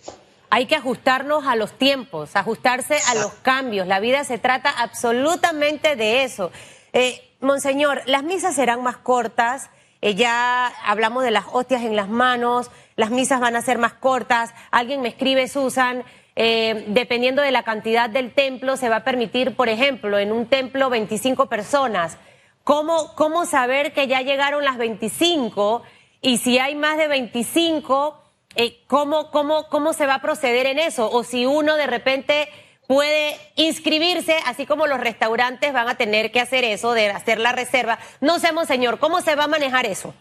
Hay 0.50 0.66
que 0.66 0.76
ajustarnos 0.76 1.46
a 1.46 1.56
los 1.56 1.78
tiempos, 1.78 2.36
ajustarse 2.36 2.98
a 3.08 3.14
los 3.14 3.32
cambios. 3.40 3.86
La 3.86 4.00
vida 4.00 4.22
se 4.24 4.36
trata 4.36 4.68
absolutamente 4.68 5.96
de 5.96 6.24
eso. 6.24 6.52
Eh, 6.92 7.34
monseñor, 7.40 8.02
las 8.04 8.22
misas 8.22 8.54
serán 8.54 8.82
más 8.82 8.98
cortas. 8.98 9.70
Eh, 10.02 10.16
ya 10.16 10.66
hablamos 10.84 11.22
de 11.22 11.30
las 11.30 11.44
hostias 11.52 11.82
en 11.82 11.94
las 11.94 12.08
manos, 12.08 12.70
las 12.96 13.10
misas 13.10 13.40
van 13.40 13.54
a 13.54 13.62
ser 13.62 13.78
más 13.78 13.94
cortas. 13.94 14.52
Alguien 14.72 15.00
me 15.00 15.08
escribe, 15.08 15.46
Susan, 15.46 16.02
eh, 16.34 16.84
dependiendo 16.88 17.40
de 17.40 17.52
la 17.52 17.62
cantidad 17.62 18.10
del 18.10 18.34
templo, 18.34 18.76
se 18.76 18.88
va 18.88 18.96
a 18.96 19.04
permitir, 19.04 19.54
por 19.54 19.68
ejemplo, 19.68 20.18
en 20.18 20.32
un 20.32 20.46
templo 20.46 20.90
25 20.90 21.46
personas. 21.46 22.18
¿Cómo, 22.64 23.14
cómo 23.14 23.46
saber 23.46 23.92
que 23.92 24.08
ya 24.08 24.22
llegaron 24.22 24.64
las 24.64 24.76
25? 24.76 25.82
Y 26.20 26.38
si 26.38 26.58
hay 26.58 26.74
más 26.74 26.96
de 26.98 27.06
25, 27.06 28.20
eh, 28.56 28.82
¿cómo, 28.88 29.30
cómo, 29.30 29.68
¿cómo 29.68 29.92
se 29.92 30.06
va 30.06 30.14
a 30.16 30.22
proceder 30.22 30.66
en 30.66 30.80
eso? 30.80 31.10
O 31.10 31.22
si 31.22 31.46
uno 31.46 31.76
de 31.76 31.86
repente 31.86 32.48
puede 32.92 33.40
inscribirse, 33.56 34.36
así 34.44 34.66
como 34.66 34.86
los 34.86 35.00
restaurantes 35.00 35.72
van 35.72 35.88
a 35.88 35.96
tener 35.96 36.30
que 36.30 36.40
hacer 36.40 36.62
eso, 36.62 36.92
de 36.92 37.08
hacer 37.08 37.40
la 37.40 37.52
reserva. 37.52 37.98
No 38.20 38.38
sé, 38.38 38.52
monseñor, 38.52 38.98
¿cómo 38.98 39.22
se 39.22 39.34
va 39.34 39.44
a 39.44 39.48
manejar 39.48 39.86
eso? 39.86 40.12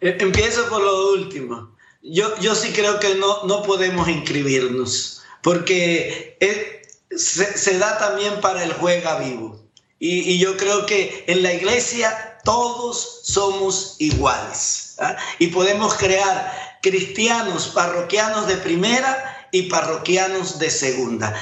Eh, 0.00 0.16
empiezo 0.20 0.66
por 0.70 0.80
lo 0.80 1.12
último. 1.12 1.76
Yo, 2.02 2.34
yo 2.38 2.54
sí 2.54 2.72
creo 2.72 2.98
que 2.98 3.16
no, 3.16 3.44
no 3.44 3.62
podemos 3.62 4.08
inscribirnos, 4.08 5.22
porque 5.42 6.38
se, 7.14 7.76
da 7.78 7.98
también 7.98 8.40
para 8.40 8.64
el 8.64 8.72
juega 8.72 9.18
vivo. 9.18 9.60
Y, 9.98 10.38
yo 10.38 10.56
creo 10.56 10.86
que 10.86 11.26
en 11.28 11.42
la 11.42 11.52
iglesia 11.52 12.38
todos 12.42 13.20
somos 13.24 13.96
iguales. 13.98 14.96
¿ah? 14.98 15.14
Y 15.38 15.48
podemos 15.48 15.92
crear 15.92 16.78
cristianos 16.80 17.68
parroquianos 17.68 18.46
de 18.46 18.56
primera 18.56 19.46
y 19.52 19.64
parroquianos 19.64 20.58
de 20.58 20.70
segunda 20.70 21.38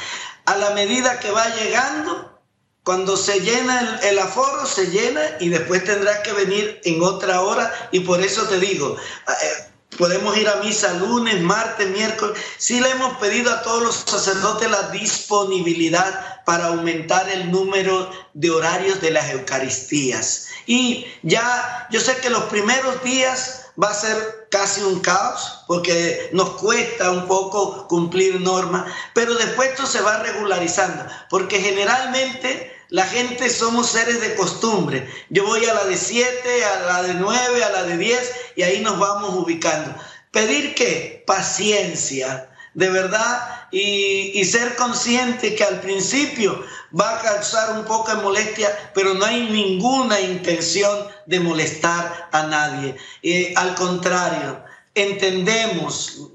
a 0.50 0.57
la 0.57 0.71
medida 0.71 1.21
que 1.21 1.30
va 1.30 1.49
llegando, 1.54 2.40
cuando 2.83 3.16
se 3.16 3.38
llena 3.40 4.00
el, 4.02 4.19
aforo, 4.19 4.66
se 4.66 4.87
llena 4.87 5.21
y 5.38 5.49
después 5.49 5.85
tendrás 5.85 6.21
que 6.21 6.33
venir 6.33 6.80
en 6.85 7.02
otra 7.02 7.42
hora. 7.42 7.73
Y 7.92 8.00
por 8.00 8.21
eso 8.21 8.49
te 8.49 8.59
digo, 8.59 8.97
eh, 9.28 9.71
podemos 9.97 10.37
ir 10.37 10.49
a 10.49 10.57
misa 10.57 10.95
lunes, 10.95 11.40
martes, 11.40 11.88
miércoles. 11.88 12.37
Sí 12.59 12.80
le 12.80 12.90
hemos 12.90 13.16
pedido 13.19 13.52
a 13.52 13.62
todos 13.62 13.83
los 13.83 13.95
sacerdotes 13.95 14.69
la 14.69 14.88
disponibilidad 14.90 16.42
para 16.45 16.66
aumentar 16.66 17.28
el 17.28 17.52
número 17.52 18.11
de 18.35 18.50
horarios 18.50 19.00
de 19.00 19.12
las 19.12 19.30
Eucaristías. 19.30 20.49
Y 20.66 21.07
ya, 21.23 21.87
yo 21.92 22.00
sé 22.00 22.16
que 22.16 22.30
los 22.30 22.45
primeros 22.45 23.00
días 23.04 23.60
va 23.83 23.91
a 23.91 23.95
ser 23.95 24.49
casi 24.50 24.83
un 24.83 25.00
caos 25.00 25.65
porque 25.67 26.31
nos 26.33 26.50
cuesta 26.50 27.11
un 27.11 27.27
poco 27.27 27.87
cumplir 27.89 28.41
normas, 28.41 28.91
pero 29.15 29.35
después 29.35 29.71
esto 29.71 29.87
se 29.87 30.00
va 30.00 30.23
regularizando 30.23 31.05
porque 31.29 31.61
generalmente 31.61 32.71
La 32.91 33.07
gente 33.07 33.49
somos 33.49 33.89
seres 33.89 34.21
de 34.21 34.35
costumbre. 34.35 35.09
Yo 35.29 35.45
voy 35.47 35.65
a 35.65 35.75
la 35.75 35.85
de 35.85 35.97
7, 35.97 36.65
a 36.65 36.81
la 36.87 37.03
de 37.05 37.15
9, 37.15 37.62
a 37.62 37.71
la 37.71 37.85
de 37.85 37.97
10 37.97 38.33
y 38.57 38.62
ahí 38.65 38.81
nos 38.81 38.99
vamos 38.99 39.33
ubicando. 39.37 39.95
Pedir 40.33 40.75
qué? 40.75 41.23
Paciencia, 41.25 42.50
de 42.75 42.89
verdad, 42.89 43.69
y, 43.73 44.45
ser 44.45 44.77
consciente 44.77 45.55
que 45.55 45.65
al 45.65 45.81
principio 45.81 46.65
va 46.99 47.19
a 47.19 47.23
causar 47.23 47.79
un 47.79 47.85
poco 47.85 48.15
de 48.15 48.23
molestia, 48.23 48.91
pero 48.95 49.15
no 49.15 49.25
hay 49.25 49.49
ninguna 49.50 50.21
intención 50.21 51.07
de 51.27 51.41
molestar 51.41 52.29
a 52.33 52.43
nadie. 52.45 52.97
Eh, 53.23 53.53
al 53.57 53.75
contrario, 53.75 54.62
entendemos 54.95 56.29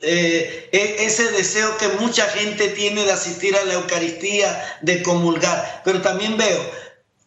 eh, 0.00 0.68
e, 0.72 1.04
ese 1.04 1.30
deseo 1.32 1.76
que 1.78 1.88
mucha 2.00 2.26
gente 2.28 2.68
tiene 2.70 3.04
de 3.04 3.12
asistir 3.12 3.56
a 3.56 3.64
la 3.64 3.74
Eucaristía, 3.74 4.78
de 4.82 5.02
comulgar, 5.02 5.82
pero 5.84 6.02
también 6.02 6.36
veo 6.36 6.60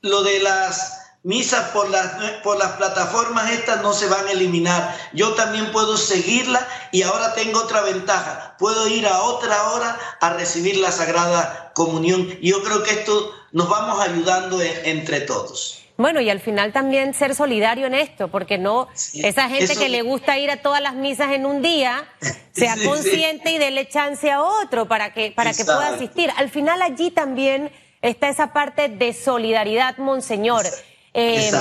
lo 0.01 0.23
de 0.23 0.39
las 0.39 0.98
misas 1.23 1.69
por 1.71 1.89
las, 1.89 2.13
por 2.43 2.57
las 2.57 2.73
plataformas 2.73 3.51
estas 3.51 3.81
no 3.81 3.93
se 3.93 4.07
van 4.07 4.27
a 4.27 4.31
eliminar. 4.31 4.97
Yo 5.13 5.33
también 5.33 5.71
puedo 5.71 5.97
seguirla 5.97 6.65
y 6.91 7.03
ahora 7.03 7.33
tengo 7.33 7.59
otra 7.59 7.81
ventaja. 7.81 8.55
Puedo 8.57 8.87
ir 8.87 9.07
a 9.07 9.21
otra 9.21 9.71
hora 9.71 9.97
a 10.21 10.29
recibir 10.31 10.77
la 10.77 10.91
Sagrada 10.91 11.71
Comunión. 11.73 12.37
Yo 12.41 12.63
creo 12.63 12.83
que 12.83 12.91
esto 12.91 13.33
nos 13.51 13.69
vamos 13.69 13.99
ayudando 13.99 14.61
entre 14.61 15.21
todos. 15.21 15.79
Bueno, 15.97 16.21
y 16.21 16.29
al 16.29 16.39
final 16.39 16.71
también 16.71 17.13
ser 17.13 17.35
solidario 17.35 17.85
en 17.85 17.93
esto, 17.93 18.29
porque 18.29 18.57
no, 18.57 18.87
esa 19.15 19.49
gente 19.49 19.75
que 19.75 19.89
le 19.89 20.01
gusta 20.01 20.39
ir 20.39 20.49
a 20.49 20.61
todas 20.61 20.81
las 20.81 20.95
misas 20.95 21.33
en 21.33 21.45
un 21.45 21.61
día, 21.61 22.07
sea 22.53 22.77
consciente 22.85 23.51
y 23.51 23.57
déle 23.57 23.85
chance 23.89 24.31
a 24.31 24.41
otro 24.41 24.87
para 24.87 25.13
que, 25.13 25.31
para 25.31 25.51
que 25.53 25.65
pueda 25.65 25.89
asistir. 25.89 26.31
Al 26.37 26.49
final 26.49 26.81
allí 26.81 27.11
también 27.11 27.69
está 28.01 28.29
esa 28.29 28.53
parte 28.53 28.87
de 28.87 29.11
solidaridad, 29.11 29.97
Monseñor. 29.97 30.65
Eh, 31.13 31.51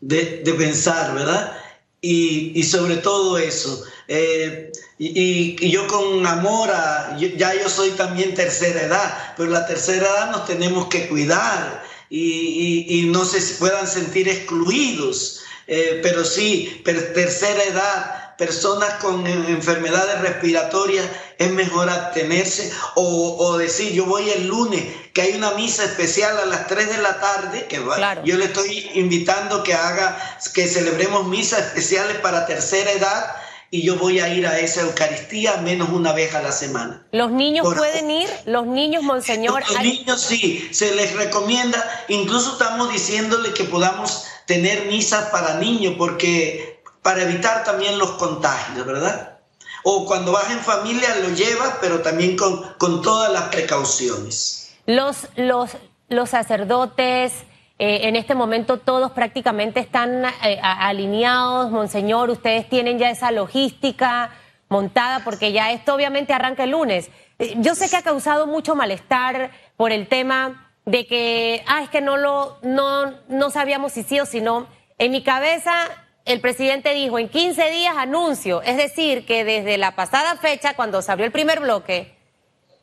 de, 0.00 0.54
pensar, 0.58 1.14
¿verdad? 1.14 1.56
Y, 2.00 2.62
sobre 2.64 2.96
todo 2.96 3.38
eso. 3.38 3.84
Eh, 4.08 4.72
y, 4.98 5.70
yo 5.70 5.86
con 5.86 6.26
amor, 6.26 6.70
a, 6.70 7.16
ya 7.18 7.54
yo 7.54 7.68
soy 7.68 7.90
también 7.90 8.34
tercera 8.34 8.82
edad, 8.82 9.34
pero 9.36 9.50
la 9.50 9.66
tercera 9.66 10.06
edad 10.06 10.30
nos 10.30 10.46
tenemos 10.46 10.88
que 10.88 11.08
cuidar 11.08 11.84
y, 12.08 13.08
no 13.12 13.24
se 13.24 13.40
puedan 13.54 13.86
sentir 13.86 14.28
excluidos. 14.28 15.40
Eh, 15.66 16.00
pero 16.02 16.24
sí, 16.24 16.82
tercera 16.84 17.62
edad, 17.62 18.19
personas 18.40 18.94
con 19.02 19.26
enfermedades 19.26 20.18
respiratorias, 20.22 21.06
es 21.36 21.50
mejor 21.50 21.90
abstenerse 21.90 22.72
o, 22.94 23.58
decir, 23.58 23.92
yo 23.92 24.06
voy 24.06 24.30
el 24.30 24.46
lunes, 24.46 24.82
que 25.12 25.20
hay 25.20 25.34
una 25.34 25.50
misa 25.50 25.84
especial 25.84 26.38
a 26.38 26.46
las 26.46 26.66
3 26.66 26.88
de 26.88 27.02
la 27.02 27.20
tarde, 27.20 27.66
que 27.68 27.84
yo 28.24 28.38
le 28.38 28.46
estoy 28.46 28.90
invitando 28.94 29.62
que 29.62 29.74
haga, 29.74 30.18
que 30.54 30.66
celebremos 30.66 31.28
misas 31.28 31.60
especiales 31.66 32.16
para 32.20 32.46
tercera 32.46 32.90
edad 32.92 33.36
y 33.70 33.82
yo 33.82 33.96
voy 33.96 34.20
a 34.20 34.34
ir 34.34 34.46
a 34.46 34.58
esa 34.58 34.80
Eucaristía 34.80 35.58
menos 35.58 35.90
una 35.90 36.14
vez 36.14 36.34
a 36.34 36.40
la 36.40 36.50
semana. 36.50 37.06
¿Los 37.12 37.30
niños 37.30 37.66
pueden 37.76 38.10
ir? 38.10 38.30
¿Los 38.46 38.66
niños, 38.66 39.02
Monseñor? 39.02 39.62
Los 39.68 39.82
niños 39.82 40.18
sí, 40.18 40.66
se 40.72 40.94
les 40.94 41.14
recomienda. 41.14 42.04
Incluso 42.08 42.52
estamos 42.52 42.90
diciéndole 42.90 43.52
que 43.52 43.64
podamos 43.64 44.24
tener 44.46 44.86
misas 44.86 45.28
para 45.28 45.58
niños 45.58 45.94
porque 45.96 46.79
para 47.02 47.22
evitar 47.22 47.64
también 47.64 47.98
los 47.98 48.12
contagios, 48.12 48.86
¿verdad? 48.86 49.38
O 49.84 50.04
cuando 50.04 50.32
vas 50.32 50.50
en 50.50 50.60
familia 50.60 51.08
lo 51.22 51.30
llevas, 51.30 51.76
pero 51.80 52.00
también 52.00 52.36
con, 52.36 52.62
con 52.78 53.00
todas 53.00 53.32
las 53.32 53.44
precauciones. 53.44 54.74
Los, 54.86 55.28
los, 55.36 55.70
los 56.08 56.30
sacerdotes, 56.30 57.32
eh, 57.78 58.08
en 58.08 58.16
este 58.16 58.34
momento 58.34 58.78
todos 58.78 59.12
prácticamente 59.12 59.80
están 59.80 60.26
eh, 60.42 60.60
alineados, 60.62 61.70
Monseñor, 61.70 62.28
ustedes 62.28 62.68
tienen 62.68 62.98
ya 62.98 63.08
esa 63.08 63.30
logística 63.30 64.30
montada, 64.68 65.24
porque 65.24 65.52
ya 65.52 65.72
esto 65.72 65.94
obviamente 65.94 66.34
arranca 66.34 66.64
el 66.64 66.70
lunes. 66.70 67.10
Eh, 67.38 67.54
yo 67.56 67.74
sé 67.74 67.88
que 67.88 67.96
ha 67.96 68.02
causado 68.02 68.46
mucho 68.46 68.74
malestar 68.74 69.50
por 69.78 69.92
el 69.92 70.08
tema 70.08 70.70
de 70.84 71.06
que, 71.06 71.64
ah, 71.66 71.82
es 71.82 71.88
que 71.88 72.02
no 72.02 72.18
lo, 72.18 72.58
no, 72.62 73.14
no 73.28 73.50
sabíamos 73.50 73.92
si 73.92 74.02
sí 74.02 74.20
o 74.20 74.26
si 74.26 74.42
no. 74.42 74.66
En 74.98 75.12
mi 75.12 75.22
cabeza 75.22 75.72
el 76.32 76.40
presidente 76.40 76.94
dijo 76.94 77.18
en 77.18 77.28
15 77.28 77.70
días 77.70 77.96
anuncio, 77.96 78.62
es 78.62 78.76
decir, 78.76 79.26
que 79.26 79.44
desde 79.44 79.78
la 79.78 79.96
pasada 79.96 80.36
fecha, 80.36 80.74
cuando 80.74 81.02
se 81.02 81.10
abrió 81.10 81.26
el 81.26 81.32
primer 81.32 81.60
bloque, 81.60 82.14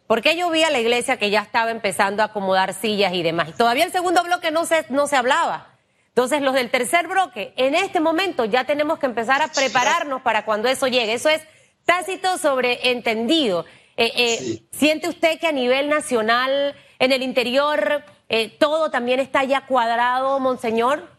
porque 0.07 0.37
yo 0.37 0.49
vi 0.49 0.63
a 0.63 0.69
la 0.69 0.79
iglesia 0.79 1.17
que 1.17 1.29
ya 1.29 1.41
estaba 1.41 1.71
empezando 1.71 2.23
a 2.23 2.27
acomodar 2.27 2.73
sillas 2.73 3.13
y 3.13 3.23
demás. 3.23 3.55
todavía 3.57 3.83
el 3.83 3.91
segundo 3.91 4.23
bloque 4.23 4.51
no 4.51 4.65
se, 4.65 4.85
no 4.89 5.07
se 5.07 5.17
hablaba. 5.17 5.73
Entonces, 6.09 6.41
los 6.41 6.55
del 6.55 6.71
tercer 6.71 7.07
bloque, 7.07 7.53
en 7.57 7.75
este 7.75 7.99
momento 7.99 8.43
ya 8.45 8.63
tenemos 8.63 8.97
que 8.97 9.05
empezar 9.05 9.41
a 9.43 9.49
prepararnos 9.49 10.23
para 10.23 10.45
cuando 10.45 10.67
eso 10.67 10.87
llegue. 10.87 11.13
Eso 11.13 11.29
es 11.29 11.41
tácito 11.85 12.39
sobreentendido. 12.39 13.65
Eh, 13.97 14.11
eh, 14.15 14.63
¿Siente 14.71 15.09
usted 15.09 15.39
que 15.39 15.45
a 15.45 15.51
nivel 15.51 15.89
nacional, 15.89 16.75
en 16.97 17.11
el 17.11 17.21
interior, 17.21 18.03
eh, 18.29 18.49
todo 18.49 18.89
también 18.89 19.19
está 19.19 19.43
ya 19.43 19.67
cuadrado, 19.67 20.39
Monseñor? 20.39 21.16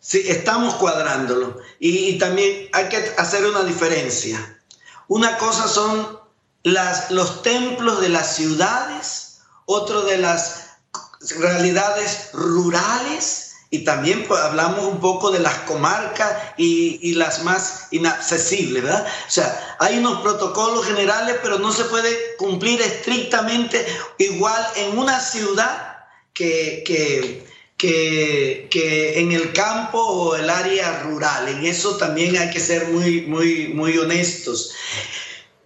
Sí, 0.00 0.22
estamos 0.26 0.74
cuadrándolo. 0.74 1.58
Y, 1.80 2.18
también 2.18 2.68
hay 2.72 2.88
que 2.88 3.14
hacer 3.18 3.44
una 3.44 3.64
diferencia. 3.64 4.60
Una 5.08 5.36
cosa 5.38 5.68
son 5.68 6.18
los 6.62 7.42
templos 7.42 8.00
de 8.00 8.08
las 8.08 8.36
ciudades, 8.36 9.40
otro 9.64 10.02
de 10.02 10.18
las 10.18 10.66
realidades 11.38 12.30
rurales 12.32 13.46
y 13.70 13.80
también 13.80 14.24
pues, 14.28 14.40
hablamos 14.40 14.84
un 14.84 15.00
poco 15.00 15.30
de 15.30 15.40
las 15.40 15.54
comarcas 15.60 16.32
y, 16.56 17.14
las 17.14 17.42
más 17.42 17.88
inaccesibles, 17.90 18.82
¿verdad? 18.82 19.06
O 19.26 19.30
sea, 19.30 19.76
hay 19.80 19.98
unos 19.98 20.20
protocolos 20.20 20.86
generales, 20.86 21.36
pero 21.42 21.58
no 21.58 21.72
se 21.72 21.84
puede 21.84 22.36
cumplir 22.36 22.80
estrictamente 22.80 23.84
igual 24.18 24.64
en 24.76 24.98
una 24.98 25.18
ciudad 25.20 26.06
que 26.32 27.46
que, 27.76 28.68
que, 28.70 29.20
en 29.20 29.32
el 29.32 29.52
campo 29.52 29.98
o 29.98 30.36
el 30.36 30.48
área 30.48 31.02
rural. 31.02 31.48
En 31.48 31.66
eso 31.66 31.96
también 31.96 32.36
hay 32.36 32.50
que 32.50 32.60
ser 32.60 32.88
muy, 32.88 33.22
muy, 33.22 33.68
muy 33.68 33.98
honestos. 33.98 34.72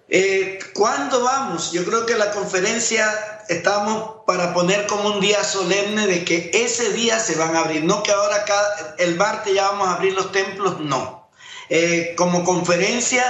Eh, 0.09 0.59
¿Cuándo 0.75 1.23
vamos? 1.23 1.71
Yo 1.71 1.85
creo 1.85 2.05
que 2.05 2.17
la 2.17 2.33
conferencia 2.33 3.09
estamos 3.49 4.25
para 4.27 4.53
poner 4.53 4.87
como 4.87 5.11
un 5.11 5.21
día 5.21 5.43
solemne 5.45 6.07
de 6.07 6.25
que 6.25 6.51
ese 6.53 6.93
día 6.93 7.21
se 7.21 7.37
van 7.37 7.55
a 7.55 7.61
abrir, 7.61 7.85
no 7.85 8.03
que 8.03 8.11
ahora 8.11 8.45
cada, 8.45 8.97
el 8.99 9.17
martes 9.17 9.55
ya 9.55 9.71
vamos 9.71 9.89
a 9.89 9.95
abrir 9.95 10.13
los 10.15 10.33
templos, 10.33 10.81
no. 10.81 11.29
Eh, 11.69 12.15
como 12.17 12.45
conferencia 12.45 13.25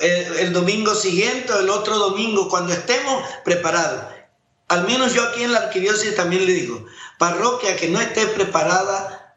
eh, 0.00 0.28
el 0.38 0.52
domingo 0.52 0.94
siguiente 0.94 1.52
o 1.52 1.60
el 1.60 1.70
otro 1.70 1.98
domingo, 1.98 2.48
cuando 2.48 2.72
estemos 2.72 3.24
preparados. 3.44 4.04
Al 4.68 4.86
menos 4.86 5.14
yo 5.14 5.24
aquí 5.24 5.42
en 5.42 5.52
la 5.52 5.58
arquidiócesis 5.58 6.14
también 6.14 6.46
le 6.46 6.52
digo, 6.52 6.86
parroquia 7.20 7.76
que 7.76 7.88
no 7.88 8.00
esté 8.00 8.26
preparada 8.28 9.36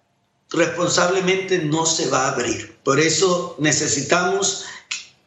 responsablemente 0.52 1.60
no 1.60 1.86
se 1.86 2.10
va 2.10 2.28
a 2.28 2.30
abrir. 2.30 2.78
Por 2.82 2.98
eso 2.98 3.58
necesitamos 3.60 4.66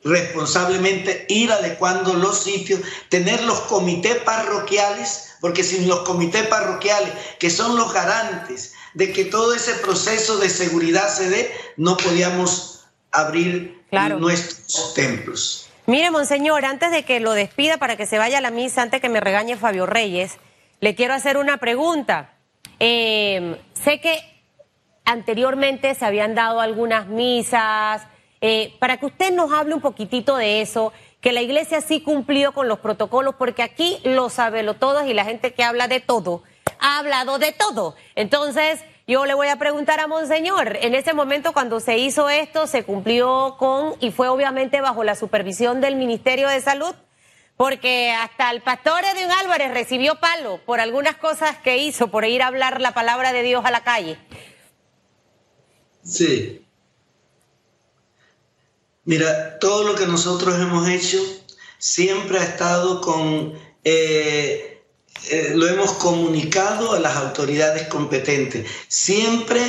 responsablemente 0.03 1.27
ir 1.29 1.53
adecuando 1.53 2.15
los 2.15 2.45
sitios, 2.45 2.81
tener 3.11 3.43
los 3.43 3.61
comités 3.63 4.17
parroquiales, 4.23 5.35
porque 5.43 5.63
sin 5.63 5.87
los 5.87 6.01
comités 6.01 6.47
parroquiales, 6.47 7.13
que 7.39 7.51
son 7.51 7.77
los 7.77 7.93
garantes 7.93 8.73
de 8.95 9.13
que 9.13 9.27
todo 9.27 9.55
ese 9.55 9.75
proceso 9.75 10.39
de 10.39 10.49
seguridad 10.49 11.15
se 11.15 11.29
dé, 11.29 11.53
no 11.77 11.99
podíamos 11.99 12.87
abrir 13.13 13.85
nuestros 14.19 14.95
templos. 14.95 15.69
Mire, 15.85 16.11
Monseñor, 16.11 16.65
antes 16.65 16.91
de 16.91 17.05
que 17.05 17.21
lo 17.21 17.33
despida 17.33 17.77
para 17.77 17.99
que 17.99 18.07
se 18.07 18.17
vaya 18.17 18.39
a 18.39 18.41
la 18.41 18.51
misa, 18.51 18.81
antes 18.81 19.03
que 19.03 19.11
me 19.11 19.21
regañe 19.21 19.59
Fabio 19.59 19.85
Reyes, 19.85 20.39
le 20.81 20.95
quiero 20.95 21.13
hacer 21.13 21.37
una 21.37 21.59
pregunta. 21.59 22.33
Eh, 22.81 23.61
sé 23.75 24.01
que 24.01 24.19
anteriormente 25.05 25.95
se 25.95 26.05
habían 26.05 26.35
dado 26.35 26.61
algunas 26.61 27.07
misas, 27.07 28.07
eh, 28.41 28.75
para 28.79 28.99
que 28.99 29.07
usted 29.07 29.33
nos 29.33 29.53
hable 29.53 29.75
un 29.75 29.81
poquitito 29.81 30.37
de 30.37 30.61
eso, 30.61 30.93
que 31.21 31.33
la 31.33 31.43
iglesia 31.43 31.81
sí 31.81 32.03
cumplió 32.03 32.53
con 32.53 32.69
los 32.69 32.81
protocolos, 32.81 33.35
porque 33.37 33.63
aquí 33.63 33.99
lo 34.05 34.29
sabe 34.29 34.63
todos 34.75 35.07
y 35.07 35.15
la 35.15 35.25
gente 35.25 35.55
que 35.55 35.65
habla 35.65 35.89
de 35.89 36.01
todo, 36.01 36.43
ha 36.79 36.99
hablado 36.99 37.39
de 37.39 37.53
todo. 37.53 37.95
Entonces, 38.15 38.81
yo 39.07 39.25
le 39.25 39.35
voy 39.35 39.49
a 39.49 39.57
preguntar 39.57 40.01
a 40.01 40.07
Monseñor, 40.07 40.77
en 40.81 40.95
ese 40.95 41.15
momento 41.15 41.53
cuando 41.53 41.81
se 41.81 41.97
hizo 41.97 42.29
esto, 42.29 42.67
se 42.67 42.85
cumplió 42.85 43.57
con, 43.59 43.95
y 44.01 44.11
fue 44.11 44.29
obviamente 44.29 44.81
bajo 44.81 45.05
la 45.05 45.15
supervisión 45.15 45.81
del 45.81 45.97
Ministerio 45.97 46.49
de 46.49 46.61
Salud, 46.61 46.95
porque 47.57 48.11
hasta 48.13 48.51
el 48.51 48.63
pastor 48.63 49.05
Edwin 49.05 49.31
Álvarez 49.31 49.73
recibió 49.73 50.21
palo 50.21 50.61
por 50.65 50.81
algunas 50.81 51.17
cosas 51.17 51.57
que 51.59 51.79
hizo, 51.79 52.09
por 52.09 52.25
ir 52.25 52.43
a 52.43 52.49
hablar 52.49 52.81
la 52.81 52.93
palabra 52.93 53.33
de 53.33 53.43
Dios 53.43 53.65
a 53.65 53.71
la 53.71 53.83
calle. 53.83 54.19
Sí. 56.05 56.65
Mira, 59.05 59.59
todo 59.59 59.85
lo 59.85 59.95
que 59.95 60.07
nosotros 60.07 60.61
hemos 60.61 60.89
hecho 60.89 61.19
siempre 61.79 62.39
ha 62.39 62.45
estado 62.45 63.01
con 63.01 63.55
eh, 63.85 64.77
eh, 65.31 65.53
lo 65.55 65.67
hemos 65.67 65.93
comunicado 65.93 66.93
a 66.93 67.01
las 67.01 67.17
autoridades 67.17 67.89
competentes, 67.89 68.69
siempre 68.89 69.61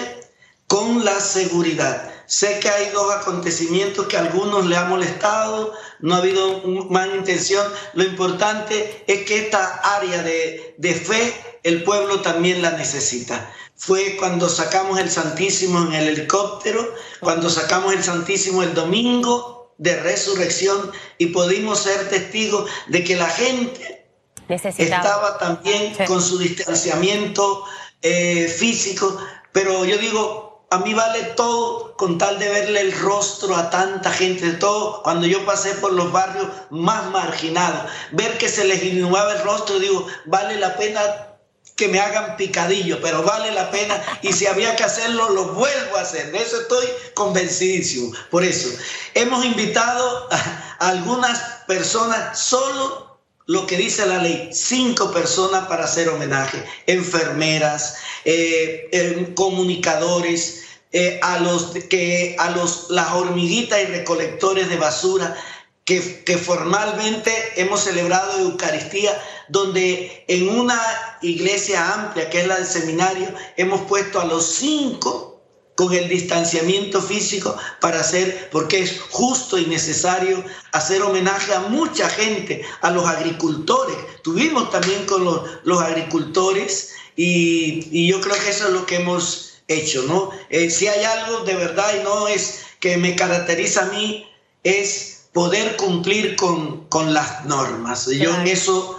con 0.68 1.04
la 1.04 1.20
seguridad. 1.20 2.14
Sé 2.28 2.60
que 2.60 2.70
hay 2.70 2.90
dos 2.92 3.12
acontecimientos 3.14 4.06
que 4.08 4.18
a 4.18 4.22
algunos 4.22 4.66
le 4.66 4.76
ha 4.76 4.86
molestado, 4.86 5.74
no 6.00 6.16
ha 6.16 6.18
habido 6.18 6.62
mala 6.90 7.16
intención. 7.16 7.66
Lo 7.94 8.04
importante 8.04 9.04
es 9.08 9.26
que 9.26 9.46
esta 9.46 9.76
área 9.96 10.22
de, 10.24 10.76
de 10.78 10.94
fe 10.94 11.34
el 11.64 11.84
pueblo 11.84 12.22
también 12.22 12.62
la 12.62 12.72
necesita. 12.72 13.52
Fue 13.76 14.18
cuando 14.18 14.50
sacamos 14.50 15.00
el 15.00 15.10
Santísimo 15.10 15.86
en 15.88 15.94
el 15.94 16.08
helicóptero, 16.10 16.94
cuando 17.20 17.50
sacamos 17.50 17.94
el 17.94 18.04
Santísimo 18.04 18.62
el 18.64 18.74
domingo 18.74 19.74
de 19.78 20.00
resurrección 20.02 20.92
y 21.18 21.28
pudimos 21.28 21.80
ser 21.80 22.10
testigos 22.10 22.70
de 22.88 23.04
que 23.04 23.16
la 23.16 23.30
gente 23.30 24.06
estaba 24.50 25.38
también 25.38 25.94
con 26.08 26.22
su 26.22 26.38
distanciamiento 26.38 27.64
eh, 28.02 28.48
físico, 28.48 29.18
pero 29.52 29.86
yo 29.86 29.98
digo, 29.98 30.47
a 30.70 30.80
mí 30.80 30.94
vale 30.94 31.24
todo 31.36 31.96
con 31.96 32.18
tal 32.18 32.40
de 32.40 32.50
verle 32.50 32.82
el 32.82 33.00
rostro 33.00 33.56
a 33.56 33.70
tanta 33.70 34.12
gente, 34.12 34.52
todo 34.54 35.02
cuando 35.02 35.26
yo 35.26 35.46
pasé 35.46 35.74
por 35.76 35.94
los 35.94 36.12
barrios 36.12 36.48
más 36.70 37.10
marginados, 37.12 37.90
ver 38.12 38.38
que 38.38 38.50
se 38.50 38.66
les 38.66 38.84
inundaba 38.84 39.34
el 39.34 39.44
rostro, 39.44 39.80
digo, 39.80 40.06
vale 40.26 40.60
la 40.60 40.76
pena 40.76 41.02
que 41.78 41.88
me 41.88 42.00
hagan 42.00 42.36
picadillo, 42.36 43.00
pero 43.02 43.24
vale 43.24 43.52
la 43.52 43.70
pena 43.72 44.04
y 44.24 44.34
si 44.34 44.48
había 44.48 44.76
que 44.76 44.84
hacerlo, 44.84 45.30
lo 45.30 45.54
vuelvo 45.54 45.98
a 45.98 46.02
hacer. 46.02 46.32
De 46.32 46.40
eso 46.42 46.60
estoy 46.62 46.88
convencidísimo. 47.14 48.12
Por 48.32 48.44
eso, 48.44 48.68
hemos 49.14 49.46
invitado 49.46 50.28
a 50.32 50.88
algunas 50.90 51.40
personas 51.68 52.40
solo 52.40 53.07
lo 53.48 53.66
que 53.66 53.78
dice 53.78 54.06
la 54.06 54.22
ley, 54.22 54.50
cinco 54.52 55.12
personas 55.12 55.68
para 55.68 55.86
hacer 55.86 56.10
homenaje, 56.10 56.64
enfermeras, 56.86 57.96
eh, 58.26 59.32
comunicadores, 59.36 60.66
eh, 60.92 61.20
a 61.22 61.40
los 61.40 61.72
que 61.90 62.36
a 62.40 62.50
los 62.52 62.90
las 62.90 63.12
hormiguitas 63.12 63.80
y 63.82 63.86
recolectores 63.86 64.70
de 64.70 64.78
basura 64.78 65.36
que, 65.84 66.24
que, 66.24 66.38
formalmente 66.38 67.32
hemos 67.58 67.82
celebrado 67.82 68.40
Eucaristía, 68.40 69.12
donde 69.50 70.24
en 70.28 70.48
una 70.50 70.82
iglesia 71.22 71.94
amplia, 71.94 72.30
que 72.30 72.42
es 72.42 72.48
la 72.48 72.56
del 72.56 72.68
seminario, 72.68 73.34
hemos 73.58 73.82
puesto 73.82 74.20
a 74.20 74.26
los 74.26 74.46
cinco 74.46 75.27
con 75.78 75.94
el 75.94 76.10
distanciamiento 76.10 77.00
físico 77.04 77.56
para 77.80 78.00
hacer, 78.00 78.50
porque 78.52 78.80
es 78.80 79.00
justo 79.12 79.60
y 79.60 79.68
necesario 79.68 80.44
hacer 80.72 81.04
homenaje 81.04 81.54
a 81.54 81.60
mucha 81.60 82.10
gente, 82.10 82.66
a 82.82 82.90
los 82.90 83.06
agricultores. 83.06 83.96
Tuvimos 84.24 84.72
también 84.72 85.06
con 85.06 85.24
los, 85.24 85.40
los 85.66 85.80
agricultores 85.80 86.94
y, 87.16 87.88
y, 87.92 88.08
yo 88.08 88.20
creo 88.22 88.34
que 88.34 88.50
eso 88.50 88.70
es 88.70 88.74
lo 88.74 88.88
que 88.88 88.96
hemos 88.96 89.62
hecho, 89.68 90.02
¿no? 90.08 90.32
Eh, 90.50 90.72
si 90.72 90.88
hay 90.88 91.04
algo 91.04 91.42
de 91.42 91.56
verdad 91.56 91.94
y 92.00 92.04
no 92.04 92.28
es 92.28 92.62
que 92.80 92.98
me 92.98 93.16
caracteriza 93.16 93.84
a 93.84 93.92
mí, 93.92 94.28
es 94.64 95.28
poder 95.32 95.76
cumplir 95.76 96.36
con, 96.38 96.88
con 96.88 97.14
las 97.14 97.46
normas. 97.46 98.08
Yo 98.08 98.34
en 98.34 98.48
eso 98.48 98.97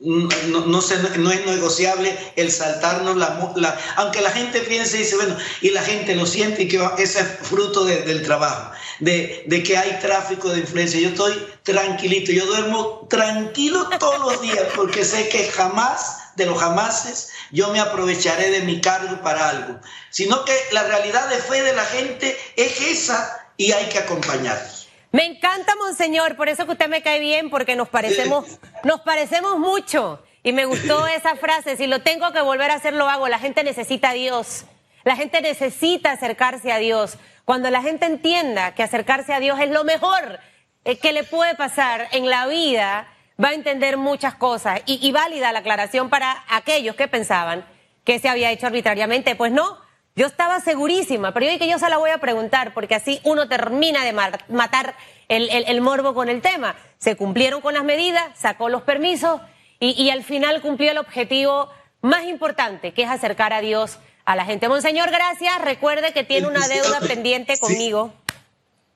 no, 0.00 0.28
no, 0.66 0.80
es 0.80 1.46
negociable 1.46 2.16
el 2.36 2.52
saltarnos 2.52 3.16
la, 3.16 3.78
Aunque 3.96 4.20
la 4.20 4.30
gente 4.30 4.60
piense 4.60 4.96
y 4.96 5.00
dice, 5.00 5.16
bueno, 5.16 5.36
y 5.60 5.70
la 5.70 5.82
gente 5.82 6.14
lo 6.14 6.24
siente 6.24 6.62
y 6.62 6.68
que 6.68 6.80
ese 6.98 7.20
es 7.20 7.26
fruto 7.42 7.84
del 7.84 8.22
trabajo, 8.22 8.70
de, 9.00 9.44
que 9.66 9.76
hay 9.76 9.98
tráfico 10.00 10.50
de 10.50 10.60
influencia. 10.60 11.00
Yo 11.00 11.08
estoy 11.08 11.34
tranquilito, 11.64 12.30
yo 12.30 12.46
duermo 12.46 13.06
tranquilo 13.10 13.88
todos 13.98 14.20
los 14.20 14.40
días 14.40 14.66
porque 14.76 15.04
sé 15.04 15.28
que 15.28 15.48
jamás, 15.50 16.18
de 16.36 16.46
los 16.46 16.60
jamases, 16.60 17.30
yo 17.50 17.72
me 17.72 17.80
aprovecharé 17.80 18.50
de 18.50 18.60
mi 18.60 18.80
cargo 18.80 19.20
para 19.22 19.48
algo, 19.48 19.80
sino 20.10 20.44
que 20.44 20.56
la 20.70 20.84
realidad 20.84 21.28
de 21.28 21.38
fe 21.38 21.62
de 21.62 21.74
la 21.74 21.84
gente 21.84 22.38
es 22.54 22.80
esa 22.80 23.50
y 23.56 23.72
hay 23.72 23.86
que 23.88 23.98
acompañarlos. 23.98 24.77
Me 25.18 25.24
encanta, 25.24 25.74
monseñor, 25.74 26.36
por 26.36 26.48
eso 26.48 26.64
que 26.64 26.70
usted 26.70 26.88
me 26.88 27.02
cae 27.02 27.18
bien, 27.18 27.50
porque 27.50 27.74
nos 27.74 27.88
parecemos, 27.88 28.60
nos 28.84 29.00
parecemos 29.00 29.58
mucho. 29.58 30.22
Y 30.44 30.52
me 30.52 30.64
gustó 30.64 31.08
esa 31.08 31.34
frase, 31.34 31.76
si 31.76 31.88
lo 31.88 32.02
tengo 32.02 32.30
que 32.30 32.40
volver 32.40 32.70
a 32.70 32.74
hacer, 32.74 32.94
lo 32.94 33.08
hago. 33.08 33.26
La 33.26 33.40
gente 33.40 33.64
necesita 33.64 34.10
a 34.10 34.12
Dios. 34.12 34.64
La 35.02 35.16
gente 35.16 35.40
necesita 35.40 36.12
acercarse 36.12 36.70
a 36.70 36.78
Dios. 36.78 37.18
Cuando 37.44 37.68
la 37.68 37.82
gente 37.82 38.06
entienda 38.06 38.76
que 38.76 38.84
acercarse 38.84 39.34
a 39.34 39.40
Dios 39.40 39.58
es 39.58 39.70
lo 39.70 39.82
mejor 39.82 40.38
eh, 40.84 40.98
que 40.98 41.12
le 41.12 41.24
puede 41.24 41.56
pasar 41.56 42.06
en 42.12 42.30
la 42.30 42.46
vida, 42.46 43.08
va 43.42 43.48
a 43.48 43.54
entender 43.54 43.96
muchas 43.96 44.36
cosas. 44.36 44.82
Y, 44.86 45.04
y 45.04 45.10
válida 45.10 45.50
la 45.50 45.58
aclaración 45.58 46.10
para 46.10 46.44
aquellos 46.46 46.94
que 46.94 47.08
pensaban 47.08 47.66
que 48.04 48.20
se 48.20 48.28
había 48.28 48.52
hecho 48.52 48.68
arbitrariamente. 48.68 49.34
Pues 49.34 49.50
no, 49.50 49.78
yo 50.18 50.26
estaba 50.26 50.58
segurísima, 50.58 51.32
pero 51.32 51.46
yo 51.46 51.52
dije 51.52 51.64
que 51.64 51.70
yo 51.70 51.78
se 51.78 51.88
la 51.88 51.96
voy 51.96 52.10
a 52.10 52.18
preguntar, 52.18 52.74
porque 52.74 52.96
así 52.96 53.20
uno 53.22 53.48
termina 53.48 54.04
de 54.04 54.12
matar 54.12 54.96
el, 55.28 55.80
morbo 55.80 56.12
con 56.12 56.28
el 56.28 56.42
tema. 56.42 56.74
Se 56.98 57.14
cumplieron 57.14 57.60
con 57.60 57.74
las 57.74 57.84
medidas, 57.84 58.24
sacó 58.36 58.68
los 58.68 58.82
permisos 58.82 59.40
y, 59.78 60.10
al 60.10 60.24
final 60.24 60.60
cumplió 60.60 60.90
el 60.90 60.98
objetivo 60.98 61.70
más 62.00 62.24
importante, 62.24 62.92
que 62.92 63.04
es 63.04 63.08
acercar 63.08 63.52
a 63.52 63.60
Dios 63.60 63.98
a 64.24 64.34
la 64.34 64.44
gente. 64.44 64.68
Monseñor, 64.68 65.08
gracias. 65.12 65.56
Recuerde 65.62 66.12
que 66.12 66.24
tiene 66.24 66.48
una 66.48 66.66
deuda 66.66 66.98
pendiente 66.98 67.56
conmigo. 67.56 68.12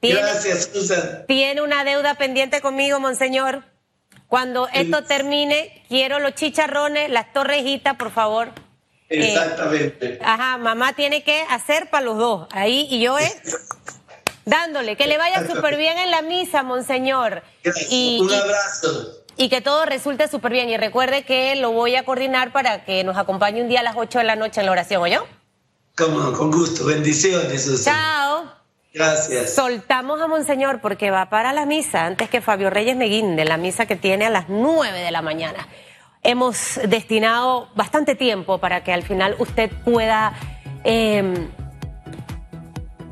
gracias, 0.00 0.70
Susan. 0.72 1.24
Tiene 1.28 1.62
una 1.62 1.84
deuda 1.84 2.14
pendiente 2.14 2.60
conmigo, 2.60 2.98
Monseñor. 2.98 3.62
Cuando 4.26 4.66
esto 4.72 5.04
termine, 5.04 5.84
quiero 5.88 6.18
los 6.18 6.34
chicharrones, 6.34 7.10
las 7.10 7.32
torrejitas, 7.32 7.94
por 7.94 8.10
favor. 8.10 8.50
Exactamente. 9.12 10.18
ajá, 10.22 10.58
mamá 10.58 10.94
tiene 10.94 11.22
que 11.22 11.44
hacer 11.50 11.90
para 11.90 12.04
los 12.04 12.18
dos. 12.18 12.48
Ahí 12.52 12.86
y 12.90 13.00
yo 13.00 13.18
es 13.18 13.36
dándole. 14.44 14.96
Que 14.96 15.06
le 15.06 15.18
vaya 15.18 15.46
súper 15.46 15.76
bien 15.76 15.98
en 15.98 16.10
la 16.10 16.22
misa, 16.22 16.62
monseñor. 16.62 17.42
Y, 17.90 18.18
Un 18.20 18.32
abrazo. 18.32 19.24
Y, 19.36 19.48
que 19.48 19.60
todo 19.60 19.84
resulte 19.86 20.28
súper 20.28 20.52
bien. 20.52 20.68
Y 20.68 20.76
recuerde 20.76 21.24
que 21.24 21.56
lo 21.56 21.72
voy 21.72 21.96
a 21.96 22.04
coordinar 22.04 22.52
para 22.52 22.84
que 22.84 23.04
nos 23.04 23.16
acompañe 23.16 23.62
un 23.62 23.68
día 23.68 23.80
a 23.80 23.82
las 23.82 23.96
8 23.96 24.18
de 24.18 24.24
la 24.24 24.36
noche 24.36 24.60
en 24.60 24.66
la 24.66 24.72
oración, 24.72 25.02
¿oyó? 25.02 25.26
Como, 25.96 26.32
con 26.32 26.50
gusto. 26.50 26.84
Bendiciones. 26.84 27.84
Chao. 27.84 28.44
Gracias. 28.94 29.54
Soltamos 29.54 30.20
a 30.20 30.26
Monseñor 30.26 30.82
porque 30.82 31.10
va 31.10 31.30
para 31.30 31.54
la 31.54 31.64
misa 31.64 32.04
antes 32.04 32.28
que 32.28 32.42
Fabio 32.42 32.68
Reyes 32.68 32.94
Meguinde, 32.94 33.46
la 33.46 33.56
misa 33.56 33.86
que 33.86 33.96
tiene 33.96 34.26
a 34.26 34.30
las 34.30 34.50
9 34.50 35.00
de 35.00 35.10
la 35.10 35.22
mañana 35.22 35.66
hemos 36.22 36.80
destinado 36.88 37.68
bastante 37.74 38.14
tiempo 38.14 38.58
para 38.58 38.84
que 38.84 38.92
al 38.92 39.02
final 39.02 39.34
usted 39.38 39.70
pueda 39.84 40.32
em, 40.84 41.48